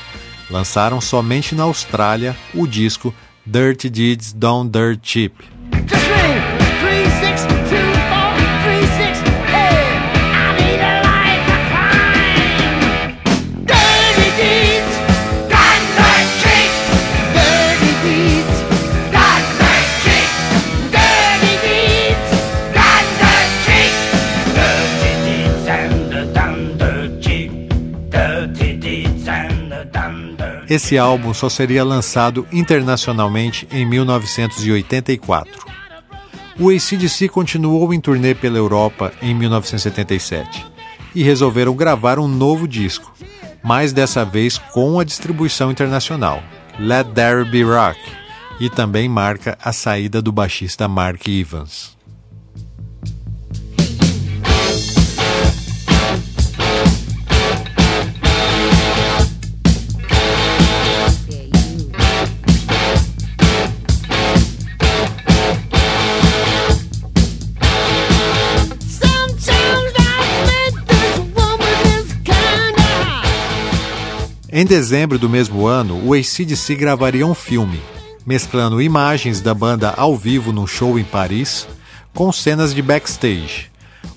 Lançaram 0.49 0.99
somente 0.99 1.55
na 1.55 1.63
Austrália 1.63 2.35
o 2.53 2.67
disco 2.67 3.13
Dirty 3.45 3.89
Deeds 3.89 4.33
Done 4.33 4.69
Dirt 4.69 4.99
Cheap. 5.01 5.33
Esse 30.75 30.97
álbum 30.97 31.33
só 31.33 31.47
seria 31.47 31.85
lançado 31.85 32.45
internacionalmente 32.51 33.65
em 33.71 33.85
1984. 33.85 35.65
O 36.59 36.69
ACDC 36.69 37.29
continuou 37.29 37.93
em 37.93 37.99
turnê 38.01 38.35
pela 38.35 38.57
Europa 38.57 39.13
em 39.21 39.33
1977 39.33 40.65
e 41.15 41.23
resolveram 41.23 41.73
gravar 41.73 42.19
um 42.19 42.27
novo 42.27 42.67
disco, 42.67 43.13
mas 43.63 43.93
dessa 43.93 44.25
vez 44.25 44.57
com 44.57 44.99
a 44.99 45.05
distribuição 45.05 45.71
internacional, 45.71 46.43
Let 46.77 47.07
There 47.13 47.49
Be 47.49 47.63
Rock, 47.63 47.97
e 48.59 48.69
também 48.69 49.07
marca 49.07 49.57
a 49.63 49.71
saída 49.71 50.21
do 50.21 50.33
baixista 50.33 50.89
Mark 50.89 51.25
Evans. 51.25 51.94
Em 74.57 74.65
dezembro 74.65 75.19
do 75.19 75.29
mesmo 75.29 75.67
ano, 75.67 76.01
o 76.01 76.13
ACDC 76.13 76.75
gravaria 76.75 77.27
um 77.27 77.35
filme, 77.35 77.81
mesclando 78.25 78.81
imagens 78.81 79.41
da 79.41 79.53
banda 79.53 79.93
ao 79.97 80.15
vivo 80.15 80.53
num 80.53 80.65
show 80.65 80.97
em 80.97 81.03
Paris 81.03 81.67
com 82.13 82.31
cenas 82.31 82.73
de 82.73 82.81
backstage. 82.81 83.69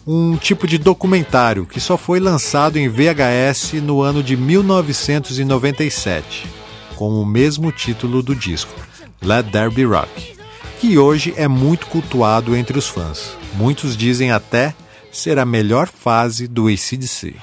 Um 0.07 0.37
tipo 0.37 0.69
de 0.69 0.79
documentário 0.79 1.67
que 1.67 1.81
só 1.81 1.97
foi 1.97 2.21
lançado 2.21 2.79
em 2.79 2.89
VHS 2.89 3.73
no 3.83 4.01
ano 4.01 4.23
de 4.23 4.37
1997, 4.37 6.47
com 6.95 7.21
o 7.21 7.27
mesmo 7.27 7.73
título 7.73 8.23
do 8.23 8.33
disco, 8.33 8.81
Let 9.21 9.51
There 9.51 9.75
Be 9.75 9.83
Rock, 9.83 10.37
que 10.81 10.99
hoje 10.99 11.35
é 11.37 11.49
muito 11.49 11.89
cultuado 11.89 12.55
entre 12.55 12.79
os 12.79 12.87
fãs. 12.87 13.37
Muitos 13.55 13.97
dizem 13.97 14.31
até 14.31 14.73
ser 15.11 15.37
a 15.37 15.45
melhor 15.45 15.89
fase 15.89 16.47
do 16.47 16.69
ACDC. 16.69 17.35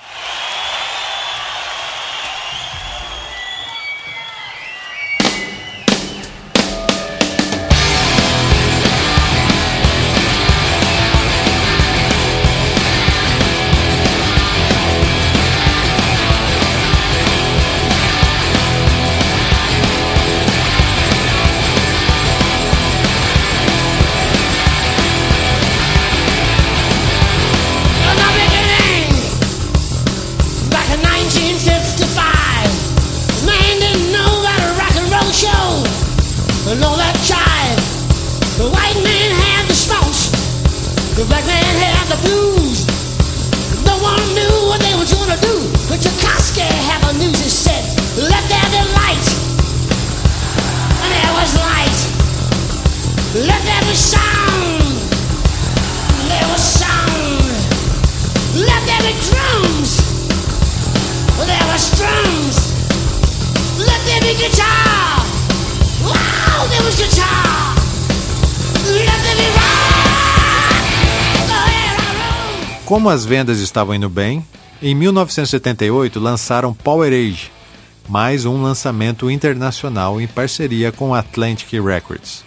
Como 72.85 73.09
as 73.09 73.25
vendas 73.25 73.59
estavam 73.59 73.95
indo 73.95 74.07
bem, 74.07 74.45
em 74.79 74.93
1978 74.93 76.19
lançaram 76.19 76.71
Power 76.71 77.11
Age, 77.11 77.51
mais 78.07 78.45
um 78.45 78.61
lançamento 78.61 79.29
internacional 79.31 80.21
em 80.21 80.27
parceria 80.27 80.91
com 80.91 81.15
Atlantic 81.15 81.73
Records. 81.83 82.45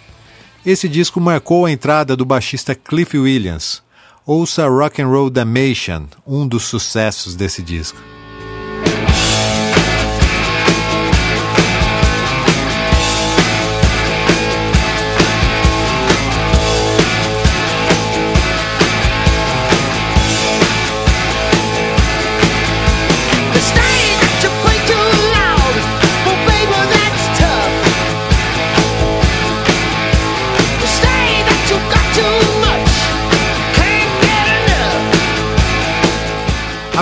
Esse 0.65 0.87
disco 0.87 1.19
marcou 1.19 1.65
a 1.65 1.71
entrada 1.71 2.15
do 2.15 2.23
baixista 2.23 2.73
Cliff 2.73 3.17
Williams. 3.17 3.83
Ouça 4.25 4.65
Rock 4.69 5.01
and 5.01 5.07
Roll 5.07 5.29
Damnation, 5.29 6.05
um 6.25 6.47
dos 6.47 6.63
sucessos 6.63 7.35
desse 7.35 7.61
disco. 7.61 8.01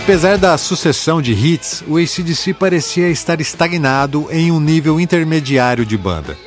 Apesar 0.08 0.38
da 0.38 0.58
sucessão 0.58 1.22
de 1.22 1.34
hits, 1.34 1.84
o 1.86 1.98
ACDC 1.98 2.54
parecia 2.54 3.10
estar 3.10 3.41
estagnado 3.41 4.30
em 4.32 4.54
um 4.54 4.58
nível 4.58 5.02
intermediário 5.02 5.86
de 5.86 5.98
banda. 5.98 6.38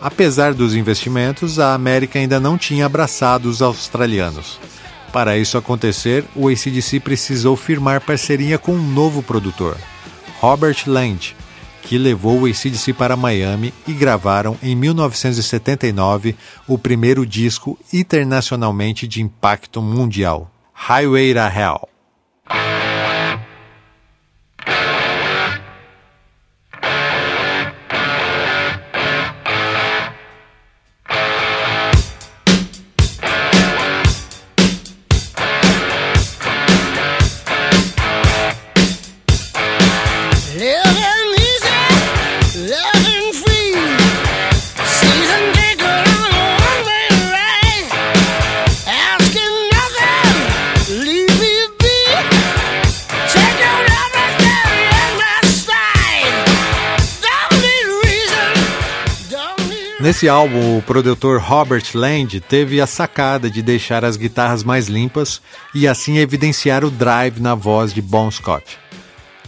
Apesar 0.00 0.54
dos 0.54 0.72
investimentos, 0.72 1.58
a 1.58 1.74
América 1.74 2.20
ainda 2.20 2.38
não 2.38 2.56
tinha 2.56 2.86
abraçado 2.86 3.48
os 3.48 3.60
australianos. 3.60 4.56
Para 5.12 5.36
isso 5.36 5.58
acontecer, 5.58 6.24
o 6.36 6.48
ACDC 6.48 7.00
precisou 7.00 7.56
firmar 7.56 8.02
parceria 8.02 8.56
com 8.56 8.70
um 8.70 8.92
novo 8.92 9.20
produtor, 9.20 9.76
Robert 10.38 10.84
Land, 10.86 11.34
que 11.82 11.98
levou 11.98 12.42
o 12.42 12.46
ACDC 12.46 12.92
para 12.92 13.16
Miami 13.16 13.74
e 13.84 13.92
gravaram 13.92 14.56
em 14.62 14.76
1979 14.76 16.36
o 16.68 16.78
primeiro 16.78 17.26
disco 17.26 17.76
internacionalmente 17.92 19.08
de 19.08 19.20
impacto 19.20 19.82
mundial, 19.82 20.48
Highway 20.72 21.34
to 21.34 21.40
Hell. 21.40 21.88
Nesse 60.12 60.28
álbum, 60.28 60.76
o 60.76 60.82
produtor 60.82 61.40
Robert 61.40 61.84
Land 61.94 62.38
teve 62.40 62.82
a 62.82 62.86
sacada 62.86 63.50
de 63.50 63.62
deixar 63.62 64.04
as 64.04 64.14
guitarras 64.14 64.62
mais 64.62 64.86
limpas 64.86 65.40
e 65.74 65.88
assim 65.88 66.18
evidenciar 66.18 66.84
o 66.84 66.90
drive 66.90 67.40
na 67.40 67.54
voz 67.54 67.94
de 67.94 68.02
Bon 68.02 68.30
Scott. 68.30 68.78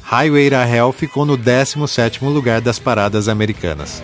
Highway 0.03 0.49
to 0.49 0.57
Hell 0.57 0.91
ficou 0.91 1.27
no 1.27 1.37
17º 1.37 2.33
lugar 2.33 2.63
das 2.63 2.79
paradas 2.79 3.29
americanas. 3.29 4.03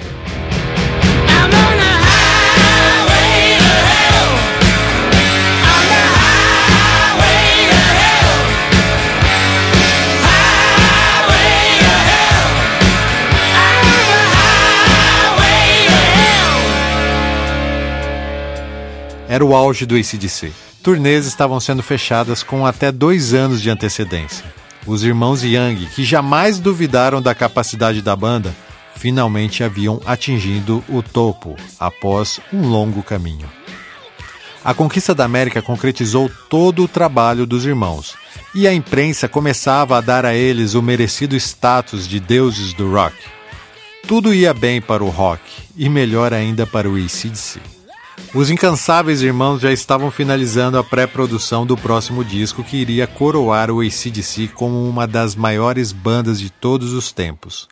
Era 19.30 19.44
o 19.44 19.54
auge 19.54 19.86
do 19.86 19.94
ACDC. 19.94 20.50
Turnês 20.82 21.24
estavam 21.24 21.60
sendo 21.60 21.84
fechadas 21.84 22.42
com 22.42 22.66
até 22.66 22.90
dois 22.90 23.32
anos 23.32 23.62
de 23.62 23.70
antecedência. 23.70 24.44
Os 24.84 25.04
irmãos 25.04 25.44
Young, 25.44 25.86
que 25.94 26.02
jamais 26.02 26.58
duvidaram 26.58 27.22
da 27.22 27.32
capacidade 27.32 28.02
da 28.02 28.16
banda, 28.16 28.52
finalmente 28.96 29.62
haviam 29.62 30.00
atingido 30.04 30.82
o 30.88 31.00
topo 31.00 31.54
após 31.78 32.40
um 32.52 32.66
longo 32.66 33.04
caminho. 33.04 33.48
A 34.64 34.74
conquista 34.74 35.14
da 35.14 35.26
América 35.26 35.62
concretizou 35.62 36.28
todo 36.48 36.82
o 36.82 36.88
trabalho 36.88 37.46
dos 37.46 37.64
irmãos, 37.64 38.16
e 38.52 38.66
a 38.66 38.74
imprensa 38.74 39.28
começava 39.28 39.96
a 39.96 40.00
dar 40.00 40.26
a 40.26 40.34
eles 40.34 40.74
o 40.74 40.82
merecido 40.82 41.36
status 41.36 42.08
de 42.08 42.18
deuses 42.18 42.72
do 42.72 42.90
rock. 42.90 43.14
Tudo 44.08 44.34
ia 44.34 44.52
bem 44.52 44.82
para 44.82 45.04
o 45.04 45.08
rock, 45.08 45.40
e 45.76 45.88
melhor 45.88 46.34
ainda 46.34 46.66
para 46.66 46.90
o 46.90 46.96
ACDC. 46.96 47.79
Os 48.32 48.48
incansáveis 48.48 49.22
irmãos 49.22 49.60
já 49.60 49.72
estavam 49.72 50.08
finalizando 50.08 50.78
a 50.78 50.84
pré-produção 50.84 51.66
do 51.66 51.76
próximo 51.76 52.24
disco 52.24 52.62
que 52.62 52.76
iria 52.76 53.04
coroar 53.04 53.72
o 53.72 53.80
ACDC 53.80 54.46
como 54.54 54.88
uma 54.88 55.04
das 55.04 55.34
maiores 55.34 55.90
bandas 55.90 56.38
de 56.38 56.48
todos 56.48 56.92
os 56.92 57.10
tempos. 57.10 57.68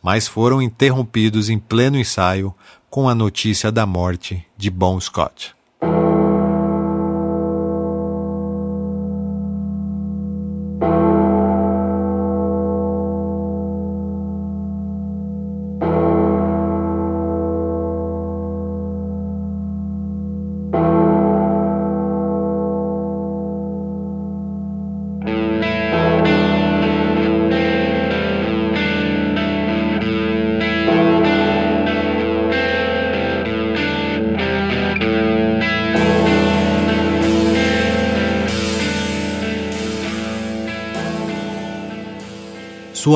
Mas 0.00 0.28
foram 0.28 0.62
interrompidos 0.62 1.50
em 1.50 1.58
pleno 1.58 1.98
ensaio 1.98 2.54
com 2.88 3.08
a 3.08 3.16
notícia 3.16 3.72
da 3.72 3.84
morte 3.84 4.46
de 4.56 4.70
Bon 4.70 4.98
Scott. 5.00 5.56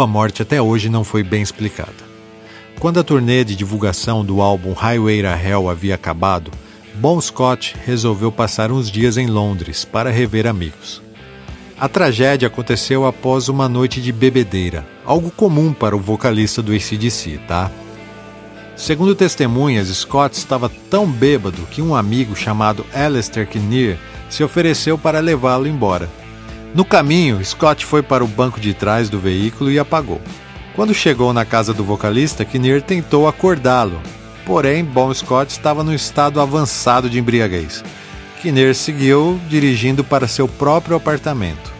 Sua 0.05 0.13
morte 0.13 0.43
até 0.43 0.61
hoje 0.61 0.91
não 0.91 1.03
foi 1.03 1.23
bem 1.23 1.41
explicada. 1.41 2.05
Quando 2.79 3.01
a 3.01 3.03
turnê 3.03 3.43
de 3.43 3.57
divulgação 3.57 4.23
do 4.23 4.43
álbum 4.43 4.75
Highway 4.75 5.23
to 5.23 5.29
Hell 5.29 5.71
havia 5.71 5.95
acabado, 5.95 6.51
Bon 6.97 7.19
Scott 7.19 7.75
resolveu 7.87 8.31
passar 8.31 8.71
uns 8.71 8.91
dias 8.91 9.17
em 9.17 9.27
Londres 9.27 9.83
para 9.83 10.11
rever 10.11 10.47
amigos. 10.47 11.01
A 11.81 11.89
tragédia 11.89 12.49
aconteceu 12.49 13.07
após 13.07 13.49
uma 13.49 13.67
noite 13.67 14.03
de 14.03 14.13
bebedeira, 14.13 14.87
algo 15.07 15.31
comum 15.31 15.73
para 15.73 15.97
o 15.97 16.01
vocalista 16.01 16.61
do 16.61 16.75
ACDC, 16.75 17.41
tá? 17.49 17.71
Segundo 18.77 19.15
testemunhas, 19.15 19.89
Scott 19.89 20.37
estava 20.37 20.71
tão 20.91 21.11
bêbado 21.11 21.63
que 21.71 21.81
um 21.81 21.95
amigo 21.95 22.37
chamado 22.37 22.85
Alistair 22.93 23.49
Kinnear 23.49 23.97
se 24.29 24.45
ofereceu 24.45 24.99
para 24.99 25.21
levá-lo 25.21 25.67
embora. 25.67 26.11
No 26.75 26.85
caminho, 26.85 27.45
Scott 27.45 27.87
foi 27.87 28.03
para 28.03 28.25
o 28.25 28.29
banco 28.29 28.61
de 28.61 28.75
trás 28.75 29.09
do 29.09 29.19
veículo 29.19 29.71
e 29.71 29.79
apagou. 29.79 30.21
Quando 30.75 30.93
chegou 30.93 31.33
na 31.33 31.45
casa 31.45 31.73
do 31.73 31.85
vocalista, 31.85 32.45
Kinnear 32.45 32.83
tentou 32.83 33.29
acordá-lo, 33.29 34.01
Porém, 34.45 34.85
Bon 34.85 35.13
Scott 35.13 35.51
estava 35.51 35.83
no 35.83 35.95
estado 35.95 36.41
avançado 36.41 37.09
de 37.09 37.19
embriaguez. 37.19 37.83
Kinnear 38.43 38.75
seguiu 38.75 39.41
dirigindo 39.49 40.05
para 40.05 40.29
seu 40.29 40.47
próprio 40.47 40.97
apartamento. 40.97 41.73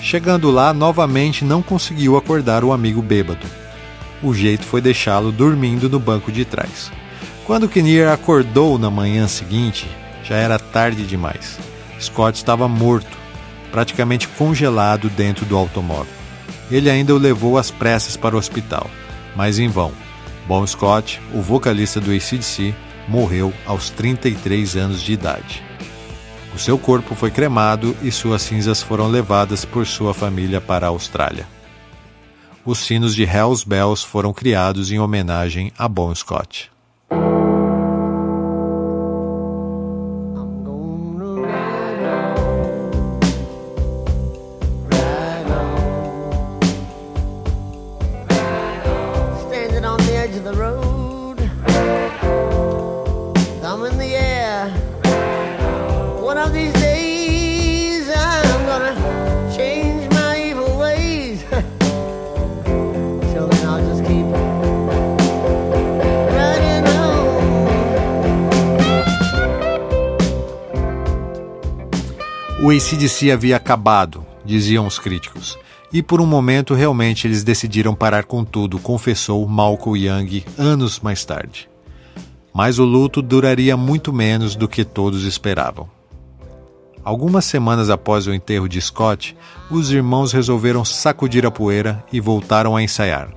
Chegando 0.00 0.50
lá, 0.50 0.72
novamente 0.72 1.44
não 1.44 1.60
conseguiu 1.60 2.16
acordar 2.16 2.62
o 2.62 2.72
amigo 2.72 3.02
bêbado. 3.02 3.46
O 4.22 4.32
jeito 4.32 4.64
foi 4.64 4.80
deixá-lo 4.80 5.32
dormindo 5.32 5.88
no 5.88 5.98
banco 5.98 6.30
de 6.30 6.44
trás. 6.44 6.92
Quando 7.44 7.68
Kinnear 7.68 8.12
acordou 8.12 8.78
na 8.78 8.90
manhã 8.90 9.26
seguinte, 9.26 9.88
já 10.22 10.36
era 10.36 10.58
tarde 10.58 11.04
demais. 11.04 11.58
Scott 12.00 12.38
estava 12.38 12.68
morto, 12.68 13.16
praticamente 13.74 14.28
congelado 14.28 15.10
dentro 15.10 15.44
do 15.44 15.56
automóvel. 15.56 16.14
Ele 16.70 16.88
ainda 16.88 17.12
o 17.12 17.18
levou 17.18 17.58
às 17.58 17.72
pressas 17.72 18.16
para 18.16 18.36
o 18.36 18.38
hospital, 18.38 18.88
mas 19.34 19.58
em 19.58 19.66
vão. 19.66 19.90
Bon 20.46 20.64
Scott, 20.64 21.20
o 21.34 21.42
vocalista 21.42 22.00
do 22.00 22.12
ACDC, 22.12 22.72
morreu 23.08 23.52
aos 23.66 23.90
33 23.90 24.76
anos 24.76 25.02
de 25.02 25.14
idade. 25.14 25.60
O 26.54 26.58
seu 26.58 26.78
corpo 26.78 27.16
foi 27.16 27.32
cremado 27.32 27.96
e 28.00 28.12
suas 28.12 28.42
cinzas 28.42 28.80
foram 28.80 29.08
levadas 29.08 29.64
por 29.64 29.84
sua 29.88 30.14
família 30.14 30.60
para 30.60 30.86
a 30.86 30.90
Austrália. 30.90 31.44
Os 32.64 32.78
sinos 32.78 33.12
de 33.12 33.24
Hells 33.24 33.66
Bells 33.66 34.06
foram 34.06 34.32
criados 34.32 34.92
em 34.92 35.00
homenagem 35.00 35.72
a 35.76 35.88
Bon 35.88 36.14
Scott. 36.14 36.70
ACDC 72.74 73.30
havia 73.30 73.54
acabado, 73.54 74.26
diziam 74.44 74.84
os 74.84 74.98
críticos. 74.98 75.56
E 75.92 76.02
por 76.02 76.20
um 76.20 76.26
momento 76.26 76.74
realmente 76.74 77.24
eles 77.24 77.44
decidiram 77.44 77.94
parar 77.94 78.24
com 78.24 78.44
tudo, 78.44 78.80
confessou 78.80 79.46
Malcolm 79.46 79.96
Young 79.96 80.44
anos 80.58 80.98
mais 80.98 81.24
tarde. 81.24 81.68
Mas 82.52 82.80
o 82.80 82.84
luto 82.84 83.22
duraria 83.22 83.76
muito 83.76 84.12
menos 84.12 84.56
do 84.56 84.66
que 84.66 84.84
todos 84.84 85.22
esperavam. 85.22 85.88
Algumas 87.04 87.44
semanas 87.44 87.90
após 87.90 88.26
o 88.26 88.34
enterro 88.34 88.68
de 88.68 88.80
Scott, 88.80 89.36
os 89.70 89.92
irmãos 89.92 90.32
resolveram 90.32 90.84
sacudir 90.84 91.46
a 91.46 91.52
poeira 91.52 92.04
e 92.12 92.18
voltaram 92.18 92.74
a 92.74 92.82
ensaiar. 92.82 93.28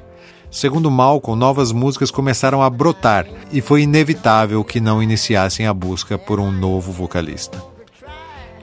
Segundo 0.49 0.89
Malcolm, 0.89 1.39
novas 1.39 1.71
músicas 1.71 2.09
começaram 2.09 2.63
a 2.63 2.69
brotar 2.71 3.27
e 3.51 3.61
foi 3.61 3.83
inevitável 3.83 4.63
que 4.63 4.79
não 4.79 5.03
iniciassem 5.03 5.67
a 5.67 5.73
busca 5.75 6.17
por 6.17 6.39
um 6.39 6.51
novo 6.51 6.91
vocalista. 6.91 7.76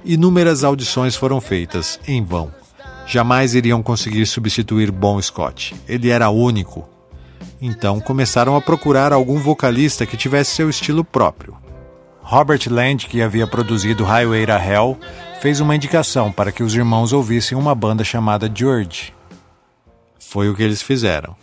Inúmeras 0.05 0.63
audições 0.65 1.17
foram 1.17 1.41
feitas, 1.41 1.99
em 2.07 2.23
vão. 2.23 2.53
Jamais 3.07 3.55
iriam 3.55 3.83
conseguir 3.83 4.27
substituir 4.27 4.91
Bon 4.91 5.21
Scott. 5.21 5.75
Ele 5.89 6.11
era 6.11 6.29
único. 6.29 6.87
Então 7.61 8.01
começaram 8.01 8.55
a 8.55 8.61
procurar 8.61 9.13
algum 9.15 9.39
vocalista 9.39 10.05
que 10.05 10.17
tivesse 10.17 10.55
seu 10.55 10.69
estilo 10.69 11.03
próprio. 11.03 11.57
Robert 12.21 12.61
Land, 12.71 13.07
que 13.07 13.23
havia 13.23 13.47
produzido 13.47 14.05
Highway 14.05 14.47
to 14.47 14.53
Hell, 14.53 14.99
fez 15.41 15.61
uma 15.61 15.75
indicação 15.75 16.31
para 16.31 16.53
que 16.53 16.63
os 16.63 16.75
irmãos 16.75 17.13
ouvissem 17.13 17.57
uma 17.57 17.75
banda 17.75 18.05
chamada 18.05 18.51
George. 18.55 19.15
Foi 20.19 20.51
o 20.51 20.55
que 20.55 20.63
eles 20.63 20.83
fizeram. 20.83 21.35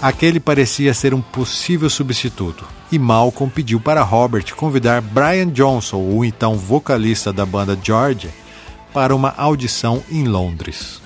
Aquele 0.00 0.38
parecia 0.38 0.94
ser 0.94 1.12
um 1.12 1.20
possível 1.20 1.90
substituto, 1.90 2.64
e 2.92 2.98
Malcolm 3.00 3.52
pediu 3.52 3.80
para 3.80 4.02
Robert 4.02 4.54
convidar 4.54 5.00
Brian 5.00 5.48
Johnson, 5.48 5.96
o 5.96 6.24
então 6.24 6.56
vocalista 6.56 7.32
da 7.32 7.44
banda 7.44 7.76
Georgia, 7.82 8.30
para 8.94 9.14
uma 9.14 9.34
audição 9.36 10.02
em 10.08 10.22
Londres. 10.22 11.02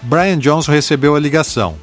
Brian 0.00 0.38
Johnson 0.38 0.72
recebeu 0.72 1.14
a 1.14 1.20
ligação 1.20 1.76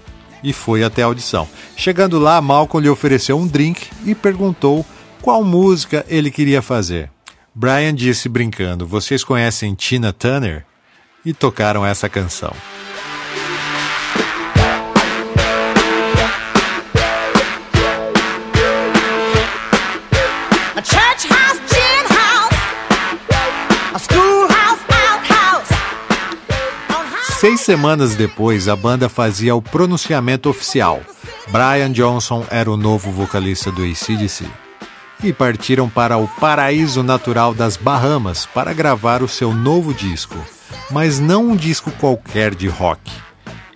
e 0.43 0.51
foi 0.51 0.83
até 0.83 1.03
a 1.03 1.05
audição. 1.05 1.47
Chegando 1.77 2.17
lá, 2.17 2.41
Malcolm 2.41 2.83
lhe 2.83 2.89
ofereceu 2.89 3.38
um 3.38 3.45
drink 3.45 3.88
e 4.03 4.15
perguntou 4.15 4.83
qual 5.21 5.43
música 5.43 6.03
ele 6.07 6.31
queria 6.31 6.61
fazer. 6.61 7.11
Brian 7.53 7.93
disse 7.93 8.27
brincando: 8.27 8.85
Vocês 8.85 9.23
conhecem 9.23 9.75
Tina 9.75 10.11
Turner? 10.11 10.65
E 11.23 11.33
tocaram 11.33 11.85
essa 11.85 12.09
canção. 12.09 12.53
Seis 27.45 27.62
semanas 27.62 28.15
depois, 28.15 28.67
a 28.67 28.75
banda 28.75 29.08
fazia 29.08 29.55
o 29.55 29.62
pronunciamento 29.62 30.49
oficial. 30.49 30.99
Brian 31.49 31.91
Johnson 31.91 32.43
era 32.49 32.71
o 32.71 32.75
novo 32.75 33.12
vocalista 33.12 33.71
do 33.71 33.84
ACDC. 33.84 34.47
E 35.23 35.31
partiram 35.31 35.88
para 35.88 36.17
o 36.17 36.27
paraíso 36.27 37.03
natural 37.03 37.53
das 37.53 37.77
Bahamas 37.77 38.47
para 38.47 38.73
gravar 38.73 39.21
o 39.21 39.27
seu 39.27 39.53
novo 39.53 39.93
disco. 39.93 40.36
Mas 40.89 41.19
não 41.19 41.49
um 41.49 41.55
disco 41.55 41.91
qualquer 41.91 42.55
de 42.55 42.67
rock. 42.67 43.12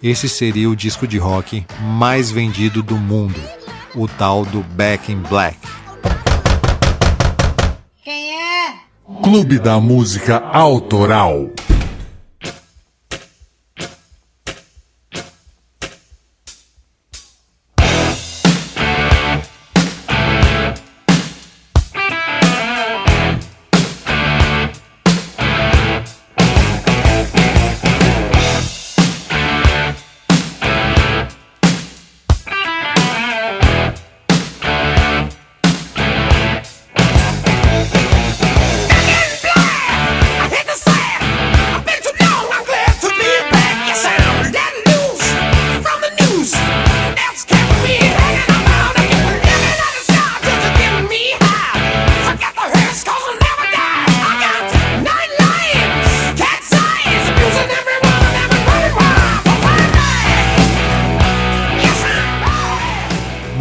Esse 0.01 0.27
seria 0.27 0.67
o 0.67 0.75
disco 0.75 1.05
de 1.05 1.19
rock 1.19 1.63
mais 1.79 2.31
vendido 2.31 2.81
do 2.81 2.97
mundo, 2.97 3.39
o 3.93 4.07
tal 4.07 4.45
do 4.45 4.63
Back 4.63 5.11
in 5.11 5.21
Black. 5.29 5.59
Quem 8.03 8.31
é? 8.31 8.73
Clube 9.21 9.59
da 9.59 9.79
Música 9.79 10.39
Autoral. 10.39 11.51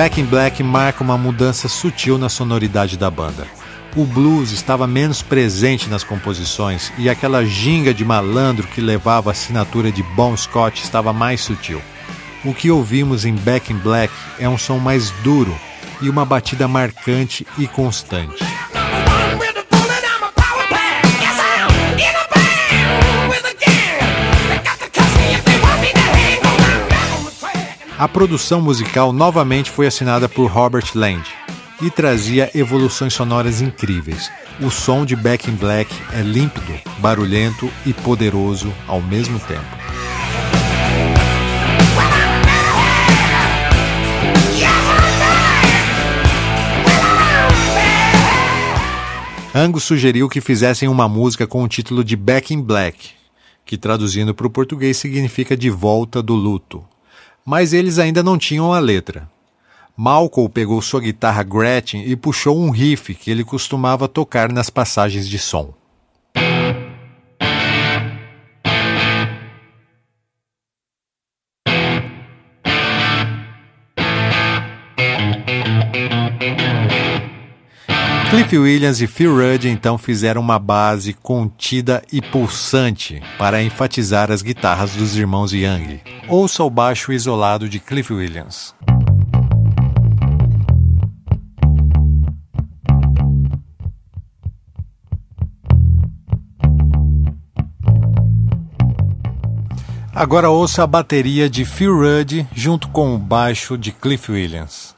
Back 0.08 0.22
in 0.22 0.24
Black 0.24 0.62
marca 0.62 1.04
uma 1.04 1.18
mudança 1.18 1.68
sutil 1.68 2.16
na 2.16 2.30
sonoridade 2.30 2.96
da 2.96 3.10
banda. 3.10 3.46
O 3.94 4.06
blues 4.06 4.52
estava 4.52 4.86
menos 4.86 5.20
presente 5.20 5.86
nas 5.90 6.02
composições 6.02 6.90
e 6.96 7.10
aquela 7.10 7.44
ginga 7.44 7.92
de 7.92 8.06
malandro 8.06 8.66
que 8.68 8.80
levava 8.80 9.28
a 9.28 9.32
assinatura 9.32 9.92
de 9.92 10.02
Bon 10.02 10.34
Scott 10.34 10.82
estava 10.82 11.12
mais 11.12 11.42
sutil. 11.42 11.82
O 12.42 12.54
que 12.54 12.70
ouvimos 12.70 13.26
em 13.26 13.34
Back 13.34 13.70
in 13.70 13.76
Black 13.76 14.10
é 14.38 14.48
um 14.48 14.56
som 14.56 14.78
mais 14.78 15.10
duro 15.22 15.54
e 16.00 16.08
uma 16.08 16.24
batida 16.24 16.66
marcante 16.66 17.46
e 17.58 17.66
constante. 17.66 18.42
A 27.98 28.06
produção 28.06 28.60
musical 28.60 29.12
novamente 29.12 29.72
foi 29.72 29.88
assinada 29.88 30.28
por 30.28 30.46
Robert 30.48 30.88
Land 30.94 31.28
e 31.82 31.90
trazia 31.90 32.48
evoluções 32.54 33.12
sonoras 33.12 33.60
incríveis. 33.60 34.30
O 34.60 34.70
som 34.70 35.04
de 35.04 35.16
Back 35.16 35.50
in 35.50 35.56
Black 35.56 35.92
é 36.12 36.22
límpido, 36.22 36.74
barulhento 37.00 37.68
e 37.84 37.92
poderoso 37.92 38.72
ao 38.86 39.02
mesmo 39.02 39.40
tempo. 39.40 39.66
Angus 49.52 49.82
sugeriu 49.82 50.28
que 50.28 50.40
fizessem 50.40 50.88
uma 50.88 51.08
música 51.08 51.48
com 51.48 51.64
o 51.64 51.68
título 51.68 52.04
de 52.04 52.14
Back 52.14 52.54
in 52.54 52.62
Black, 52.62 53.10
que 53.66 53.76
traduzindo 53.76 54.32
para 54.32 54.46
o 54.46 54.50
português 54.50 54.96
significa 54.96 55.56
de 55.56 55.68
volta 55.68 56.22
do 56.22 56.36
luto. 56.36 56.84
Mas 57.48 57.72
eles 57.72 57.98
ainda 57.98 58.22
não 58.22 58.36
tinham 58.36 58.74
a 58.74 58.78
letra. 58.78 59.26
Malcolm 59.96 60.50
pegou 60.52 60.82
sua 60.82 61.00
guitarra 61.00 61.42
Gretchen 61.42 62.04
e 62.06 62.14
puxou 62.14 62.60
um 62.60 62.68
riff 62.68 63.14
que 63.14 63.30
ele 63.30 63.42
costumava 63.42 64.06
tocar 64.06 64.52
nas 64.52 64.68
passagens 64.68 65.26
de 65.26 65.38
som. 65.38 65.72
Cliff 78.48 78.64
Williams 78.64 79.02
e 79.02 79.06
Phil 79.06 79.34
Rudd 79.36 79.66
então 79.68 79.98
fizeram 79.98 80.40
uma 80.40 80.58
base 80.58 81.12
contida 81.12 82.02
e 82.10 82.22
pulsante 82.22 83.22
para 83.36 83.62
enfatizar 83.62 84.32
as 84.32 84.40
guitarras 84.40 84.94
dos 84.94 85.14
irmãos 85.14 85.52
Young. 85.52 86.00
Ouça 86.26 86.64
o 86.64 86.70
baixo 86.70 87.12
isolado 87.12 87.68
de 87.68 87.78
Cliff 87.78 88.10
Williams. 88.10 88.74
Agora 100.14 100.48
ouça 100.48 100.84
a 100.84 100.86
bateria 100.86 101.50
de 101.50 101.66
Phil 101.66 101.94
Rudd 101.94 102.46
junto 102.54 102.88
com 102.88 103.14
o 103.14 103.18
baixo 103.18 103.76
de 103.76 103.92
Cliff 103.92 104.32
Williams. 104.32 104.97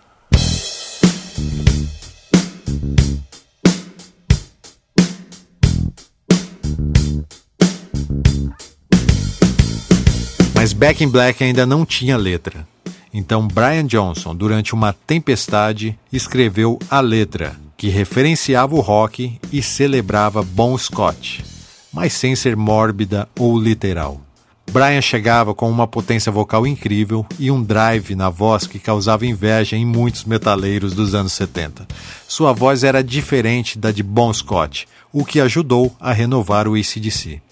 Back 10.81 11.05
in 11.05 11.11
Black 11.11 11.45
ainda 11.45 11.67
não 11.67 11.85
tinha 11.85 12.17
letra. 12.17 12.67
Então 13.13 13.47
Brian 13.47 13.85
Johnson, 13.85 14.35
durante 14.35 14.73
uma 14.73 14.95
tempestade, 14.95 15.99
escreveu 16.11 16.79
a 16.89 17.01
letra, 17.01 17.55
que 17.77 17.91
referenciava 17.91 18.75
o 18.75 18.81
rock 18.81 19.39
e 19.53 19.61
celebrava 19.61 20.43
Bon 20.43 20.79
Scott, 20.79 21.45
mas 21.93 22.15
sem 22.15 22.35
ser 22.35 22.57
mórbida 22.57 23.29
ou 23.39 23.61
literal. 23.61 24.23
Brian 24.71 25.03
chegava 25.03 25.53
com 25.53 25.69
uma 25.69 25.87
potência 25.87 26.33
vocal 26.33 26.67
incrível 26.67 27.27
e 27.39 27.51
um 27.51 27.63
drive 27.63 28.15
na 28.15 28.31
voz 28.31 28.67
que 28.67 28.79
causava 28.79 29.27
inveja 29.27 29.77
em 29.77 29.85
muitos 29.85 30.25
metaleiros 30.25 30.95
dos 30.95 31.15
anos 31.15 31.35
70. 31.35 31.87
Sua 32.27 32.55
voz 32.55 32.85
era 32.85 33.05
diferente 33.05 33.79
da 33.79 33.93
de 33.93 34.03
Bon 34.03 34.33
Scott, 34.33 34.89
o 35.13 35.27
que 35.27 35.43
ajudou 35.43 35.95
a 36.01 36.11
renovar 36.11 36.67
o 36.67 36.75
ACDC. 36.75 37.43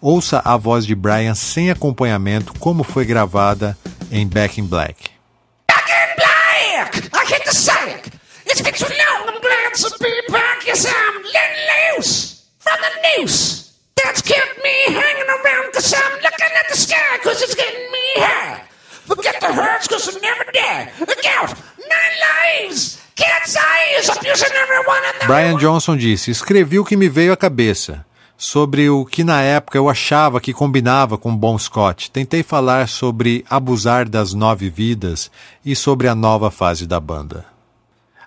Ouça 0.00 0.40
a 0.44 0.56
voz 0.56 0.86
de 0.86 0.94
Brian 0.94 1.34
sem 1.34 1.70
acompanhamento, 1.70 2.52
como 2.60 2.84
foi 2.84 3.04
gravada 3.04 3.76
em 4.12 4.26
Back 4.26 4.60
in 4.60 4.64
Black. 4.64 5.10
Back 5.66 5.90
in 5.90 6.16
Black! 6.16 7.10
I 7.14 7.52
sack! 7.52 8.10
It's 8.46 8.62
been 8.62 8.74
too 8.74 8.86
long, 8.86 9.28
I'm 9.28 9.40
glad 9.40 9.74
to 9.74 9.98
be 9.98 10.32
back. 10.32 10.66
Yes, 10.66 10.86
I'm 10.86 11.22
letting 11.24 11.96
loose 11.96 12.44
from 12.60 12.78
the 12.80 13.22
noose 13.22 13.72
that's 13.96 14.22
kept 14.22 14.62
me 14.62 14.94
hanging 14.94 15.28
around. 15.28 15.72
Cause 15.72 15.92
I'm 15.92 16.12
looking 16.22 16.54
at 16.56 16.68
the 16.70 16.76
sky, 16.76 17.18
cause 17.22 17.42
it's 17.42 17.56
getting 17.56 17.90
me 17.90 18.22
high. 18.22 18.62
Forget 19.04 19.40
the 19.40 19.52
hurts, 19.52 19.88
cause 19.88 20.16
I 20.16 20.20
never. 20.20 20.44
Look 21.00 21.26
out! 21.26 21.54
Nine 21.78 22.68
lives! 22.68 22.98
Brian 25.26 25.58
Johnson 25.58 25.96
disse: 25.96 26.30
Escrevi 26.30 26.78
o 26.78 26.84
que 26.84 26.96
me 26.96 27.08
veio 27.08 27.32
à 27.32 27.36
cabeça 27.36 28.04
sobre 28.38 28.88
o 28.88 29.04
que 29.04 29.24
na 29.24 29.42
época 29.42 29.76
eu 29.76 29.88
achava 29.88 30.40
que 30.40 30.52
combinava 30.52 31.18
com 31.18 31.36
Bon 31.36 31.58
Scott. 31.58 32.08
Tentei 32.12 32.44
falar 32.44 32.88
sobre 32.88 33.44
abusar 33.50 34.08
das 34.08 34.32
nove 34.32 34.70
vidas 34.70 35.28
e 35.64 35.74
sobre 35.74 36.06
a 36.06 36.14
nova 36.14 36.48
fase 36.48 36.86
da 36.86 37.00
banda. 37.00 37.44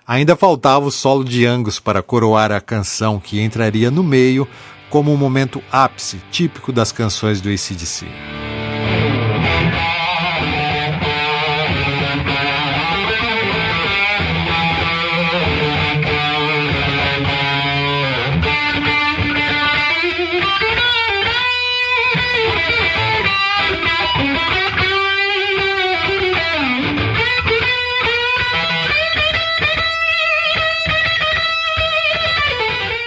Ainda 0.06 0.36
faltava 0.36 0.84
o 0.84 0.90
solo 0.90 1.24
de 1.24 1.46
Angus 1.46 1.80
para 1.80 2.02
coroar 2.02 2.52
a 2.52 2.60
canção 2.60 3.18
que 3.18 3.40
entraria 3.40 3.90
no 3.90 4.02
meio 4.02 4.46
como 4.90 5.10
um 5.10 5.16
momento 5.16 5.62
ápice 5.72 6.20
típico 6.30 6.70
das 6.70 6.92
canções 6.92 7.40
do 7.40 7.48
ACDC. 7.48 8.06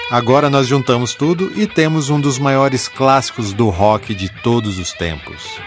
Agora 0.10 0.52
nós 0.52 0.68
juntamos 0.68 1.15
tudo 1.15 1.52
e 1.60 1.65
temos 1.65 2.12
um 2.12 2.22
dos 2.22 2.38
maiores 2.38 2.88
clássicos 2.88 3.54
do 3.54 3.70
rock 3.70 4.13
de 4.13 4.30
todos 4.44 4.78
os 4.78 4.94
tempos. 4.94 5.60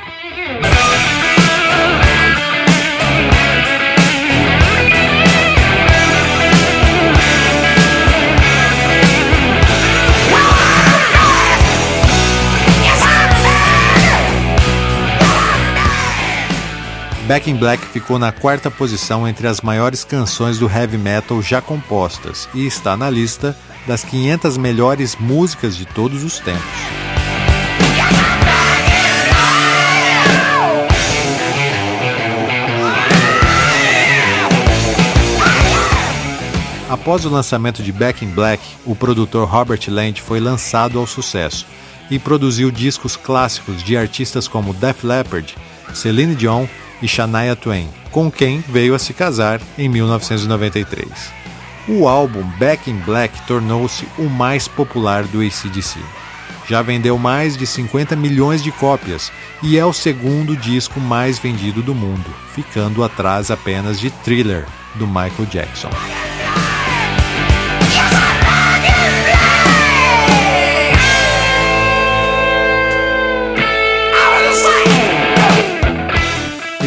Back 17.26 17.50
in 17.50 17.56
Black 17.56 17.84
ficou 17.88 18.18
na 18.18 18.32
quarta 18.32 18.70
posição 18.70 19.28
entre 19.28 19.46
as 19.48 19.60
maiores 19.60 20.02
canções 20.02 20.58
do 20.58 20.66
heavy 20.66 20.96
metal 20.96 21.42
já 21.42 21.60
compostas 21.60 22.48
e 22.54 22.66
está 22.66 22.96
na 22.96 23.10
lista 23.10 23.54
das 23.88 24.04
500 24.04 24.58
melhores 24.58 25.16
músicas 25.16 25.74
de 25.74 25.86
todos 25.86 26.22
os 26.22 26.38
tempos. 26.38 26.62
Após 36.90 37.24
o 37.24 37.30
lançamento 37.30 37.82
de 37.82 37.90
Back 37.90 38.22
in 38.22 38.28
Black, 38.28 38.62
o 38.84 38.94
produtor 38.94 39.48
Robert 39.48 39.80
Land 39.88 40.20
foi 40.20 40.38
lançado 40.38 40.98
ao 40.98 41.06
sucesso 41.06 41.66
e 42.10 42.18
produziu 42.18 42.70
discos 42.70 43.16
clássicos 43.16 43.82
de 43.82 43.96
artistas 43.96 44.46
como 44.46 44.74
Def 44.74 45.02
Leppard, 45.02 45.54
Celine 45.94 46.34
Dion 46.34 46.66
e 47.00 47.08
Shania 47.08 47.56
Twain, 47.56 47.88
com 48.10 48.30
quem 48.30 48.62
veio 48.68 48.94
a 48.94 48.98
se 48.98 49.14
casar 49.14 49.60
em 49.78 49.88
1993. 49.88 51.37
O 51.88 52.06
álbum 52.06 52.42
Back 52.58 52.90
in 52.90 52.98
Black 52.98 53.40
tornou-se 53.46 54.06
o 54.18 54.24
mais 54.24 54.68
popular 54.68 55.24
do 55.24 55.40
ACDC. 55.40 55.98
Já 56.68 56.82
vendeu 56.82 57.16
mais 57.16 57.56
de 57.56 57.66
50 57.66 58.14
milhões 58.14 58.62
de 58.62 58.70
cópias 58.70 59.32
e 59.62 59.78
é 59.78 59.86
o 59.86 59.92
segundo 59.92 60.54
disco 60.54 61.00
mais 61.00 61.38
vendido 61.38 61.82
do 61.82 61.94
mundo, 61.94 62.30
ficando 62.52 63.02
atrás 63.02 63.50
apenas 63.50 63.98
de 63.98 64.10
Thriller, 64.10 64.66
do 64.96 65.06
Michael 65.06 65.46
Jackson. 65.50 65.88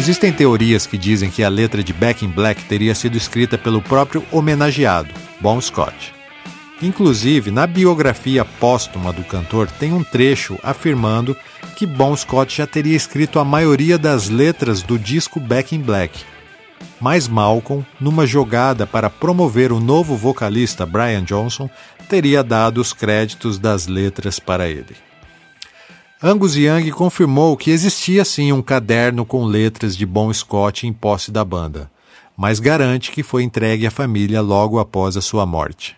Existem 0.02 0.32
teorias 0.32 0.84
que 0.84 0.98
dizem 0.98 1.30
que 1.30 1.44
a 1.44 1.48
letra 1.48 1.80
de 1.80 1.92
Back 1.92 2.24
in 2.24 2.28
Black 2.28 2.64
teria 2.64 2.92
sido 2.92 3.16
escrita 3.16 3.56
pelo 3.56 3.80
próprio 3.80 4.26
homenageado, 4.32 5.14
Bon 5.40 5.60
Scott. 5.60 6.12
Inclusive, 6.82 7.52
na 7.52 7.68
biografia 7.68 8.44
póstuma 8.44 9.12
do 9.12 9.22
cantor 9.22 9.70
tem 9.70 9.92
um 9.92 10.02
trecho 10.02 10.58
afirmando 10.60 11.36
que 11.76 11.86
Bon 11.86 12.16
Scott 12.16 12.56
já 12.56 12.66
teria 12.66 12.96
escrito 12.96 13.38
a 13.38 13.44
maioria 13.44 13.96
das 13.96 14.28
letras 14.28 14.82
do 14.82 14.98
disco 14.98 15.38
Back 15.38 15.72
in 15.72 15.80
Black. 15.80 16.18
Mas 17.00 17.28
Malcolm, 17.28 17.86
numa 18.00 18.26
jogada 18.26 18.84
para 18.84 19.08
promover 19.08 19.70
o 19.70 19.78
novo 19.78 20.16
vocalista 20.16 20.84
Brian 20.84 21.22
Johnson, 21.22 21.70
teria 22.08 22.42
dado 22.42 22.80
os 22.80 22.92
créditos 22.92 23.56
das 23.56 23.86
letras 23.86 24.40
para 24.40 24.68
ele. 24.68 25.11
Angus 26.24 26.54
Young 26.54 26.88
confirmou 26.92 27.56
que 27.56 27.72
existia 27.72 28.24
sim 28.24 28.52
um 28.52 28.62
caderno 28.62 29.26
com 29.26 29.44
letras 29.44 29.96
de 29.96 30.06
Bon 30.06 30.32
Scott 30.32 30.86
em 30.86 30.92
posse 30.92 31.32
da 31.32 31.44
banda, 31.44 31.90
mas 32.36 32.60
garante 32.60 33.10
que 33.10 33.24
foi 33.24 33.42
entregue 33.42 33.88
à 33.88 33.90
família 33.90 34.40
logo 34.40 34.78
após 34.78 35.16
a 35.16 35.20
sua 35.20 35.44
morte. 35.44 35.96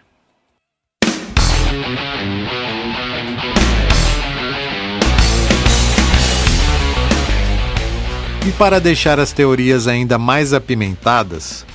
E 8.47 8.53
para 8.57 8.81
deixar 8.81 9.21
as 9.21 9.31
teorias 9.31 9.87
ainda 9.87 10.17
mais 10.17 10.55
apimentadas, 10.55 11.67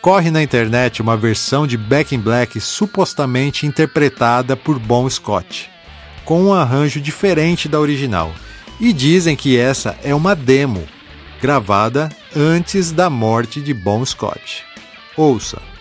corre 0.00 0.28
na 0.28 0.42
internet 0.42 1.00
uma 1.00 1.16
versão 1.16 1.68
de 1.68 1.78
Back 1.78 2.12
in 2.12 2.18
Black 2.18 2.60
supostamente 2.60 3.64
interpretada 3.64 4.56
por 4.56 4.76
Bon 4.80 5.08
Scott 5.08 5.71
com 6.24 6.42
um 6.42 6.54
arranjo 6.54 7.00
diferente 7.00 7.68
da 7.68 7.80
original. 7.80 8.32
E 8.80 8.92
dizem 8.92 9.36
que 9.36 9.56
essa 9.56 9.96
é 10.02 10.14
uma 10.14 10.34
demo, 10.34 10.84
gravada 11.40 12.08
antes 12.34 12.90
da 12.90 13.08
morte 13.08 13.60
de 13.60 13.72
Bon 13.72 14.04
Scott. 14.04 14.64
Ouça. 15.16 15.71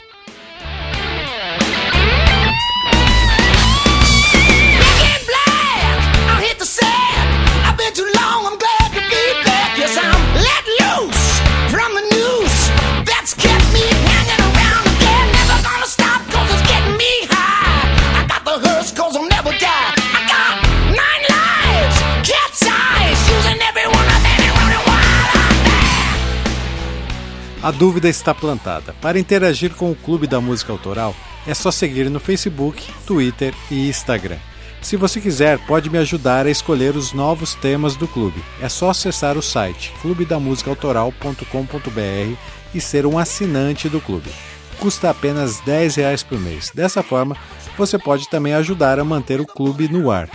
A 27.71 27.73
dúvida 27.73 28.09
está 28.09 28.35
plantada. 28.35 28.93
Para 28.99 29.17
interagir 29.17 29.73
com 29.75 29.89
o 29.89 29.95
Clube 29.95 30.27
da 30.27 30.41
Música 30.41 30.73
Autoral, 30.73 31.15
é 31.47 31.53
só 31.53 31.71
seguir 31.71 32.09
no 32.09 32.19
Facebook, 32.19 32.85
Twitter 33.07 33.53
e 33.71 33.87
Instagram. 33.87 34.39
Se 34.81 34.97
você 34.97 35.21
quiser, 35.21 35.57
pode 35.59 35.89
me 35.89 35.97
ajudar 35.97 36.45
a 36.45 36.49
escolher 36.49 36.97
os 36.97 37.13
novos 37.13 37.55
temas 37.55 37.95
do 37.95 38.09
clube. 38.09 38.43
É 38.61 38.67
só 38.67 38.89
acessar 38.89 39.37
o 39.37 39.41
site 39.41 39.93
clubedamusicaautoral.com.br 40.01 42.35
e 42.75 42.81
ser 42.81 43.05
um 43.05 43.17
assinante 43.17 43.87
do 43.87 44.01
clube. 44.01 44.29
Custa 44.77 45.09
apenas 45.09 45.59
R$ 45.59 45.87
10 45.87 46.23
por 46.23 46.41
mês. 46.41 46.73
Dessa 46.75 47.01
forma, 47.01 47.37
você 47.77 47.97
pode 47.97 48.27
também 48.27 48.53
ajudar 48.53 48.99
a 48.99 49.05
manter 49.05 49.39
o 49.39 49.47
clube 49.47 49.87
no 49.87 50.11
ar. 50.11 50.29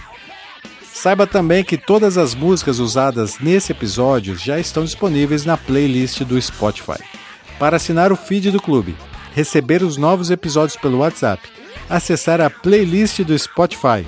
Saiba 0.91 1.27
também 1.27 1.63
que 1.63 1.77
todas 1.77 2.17
as 2.17 2.35
músicas 2.35 2.79
usadas 2.79 3.39
nesse 3.41 3.73
episódio 3.73 4.39
já 4.39 4.59
estão 4.59 4.85
disponíveis 4.85 5.45
na 5.45 5.59
playlist 5.59 6.23
do 6.23 6.41
Spotify. 6.41 7.26
Para 7.59 7.77
assinar 7.77 8.13
o 8.13 8.17
feed 8.17 8.51
do 8.51 8.61
clube, 8.61 8.95
receber 9.35 9.83
os 9.83 9.97
novos 9.97 10.31
episódios 10.31 10.77
pelo 10.77 10.99
WhatsApp, 10.99 11.43
acessar 11.89 12.39
a 12.41 12.51
playlist 12.51 13.21
do 13.21 13.39
Spotify, 13.39 14.05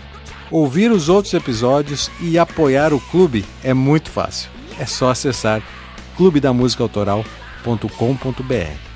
ouvir 0.51 0.91
os 0.91 1.09
outros 1.09 1.33
episódios 1.35 2.11
e 2.21 2.37
apoiar 2.39 2.93
o 2.93 3.01
clube 3.01 3.45
é 3.63 3.73
muito 3.73 4.11
fácil. 4.11 4.51
É 4.79 4.87
só 4.87 5.11
acessar 5.11 5.63
clubedamusicaautoral.com.br. 6.17 8.88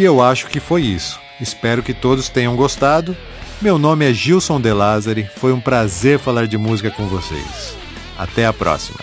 E 0.00 0.02
eu 0.02 0.22
acho 0.22 0.46
que 0.46 0.58
foi 0.58 0.80
isso. 0.80 1.20
Espero 1.38 1.82
que 1.82 1.92
todos 1.92 2.30
tenham 2.30 2.56
gostado. 2.56 3.14
Meu 3.60 3.78
nome 3.78 4.10
é 4.10 4.14
Gilson 4.14 4.58
De 4.58 4.72
Lázari, 4.72 5.28
foi 5.36 5.52
um 5.52 5.60
prazer 5.60 6.18
falar 6.18 6.46
de 6.46 6.56
música 6.56 6.90
com 6.90 7.06
vocês. 7.06 7.76
Até 8.16 8.46
a 8.46 8.52
próxima. 8.54 9.00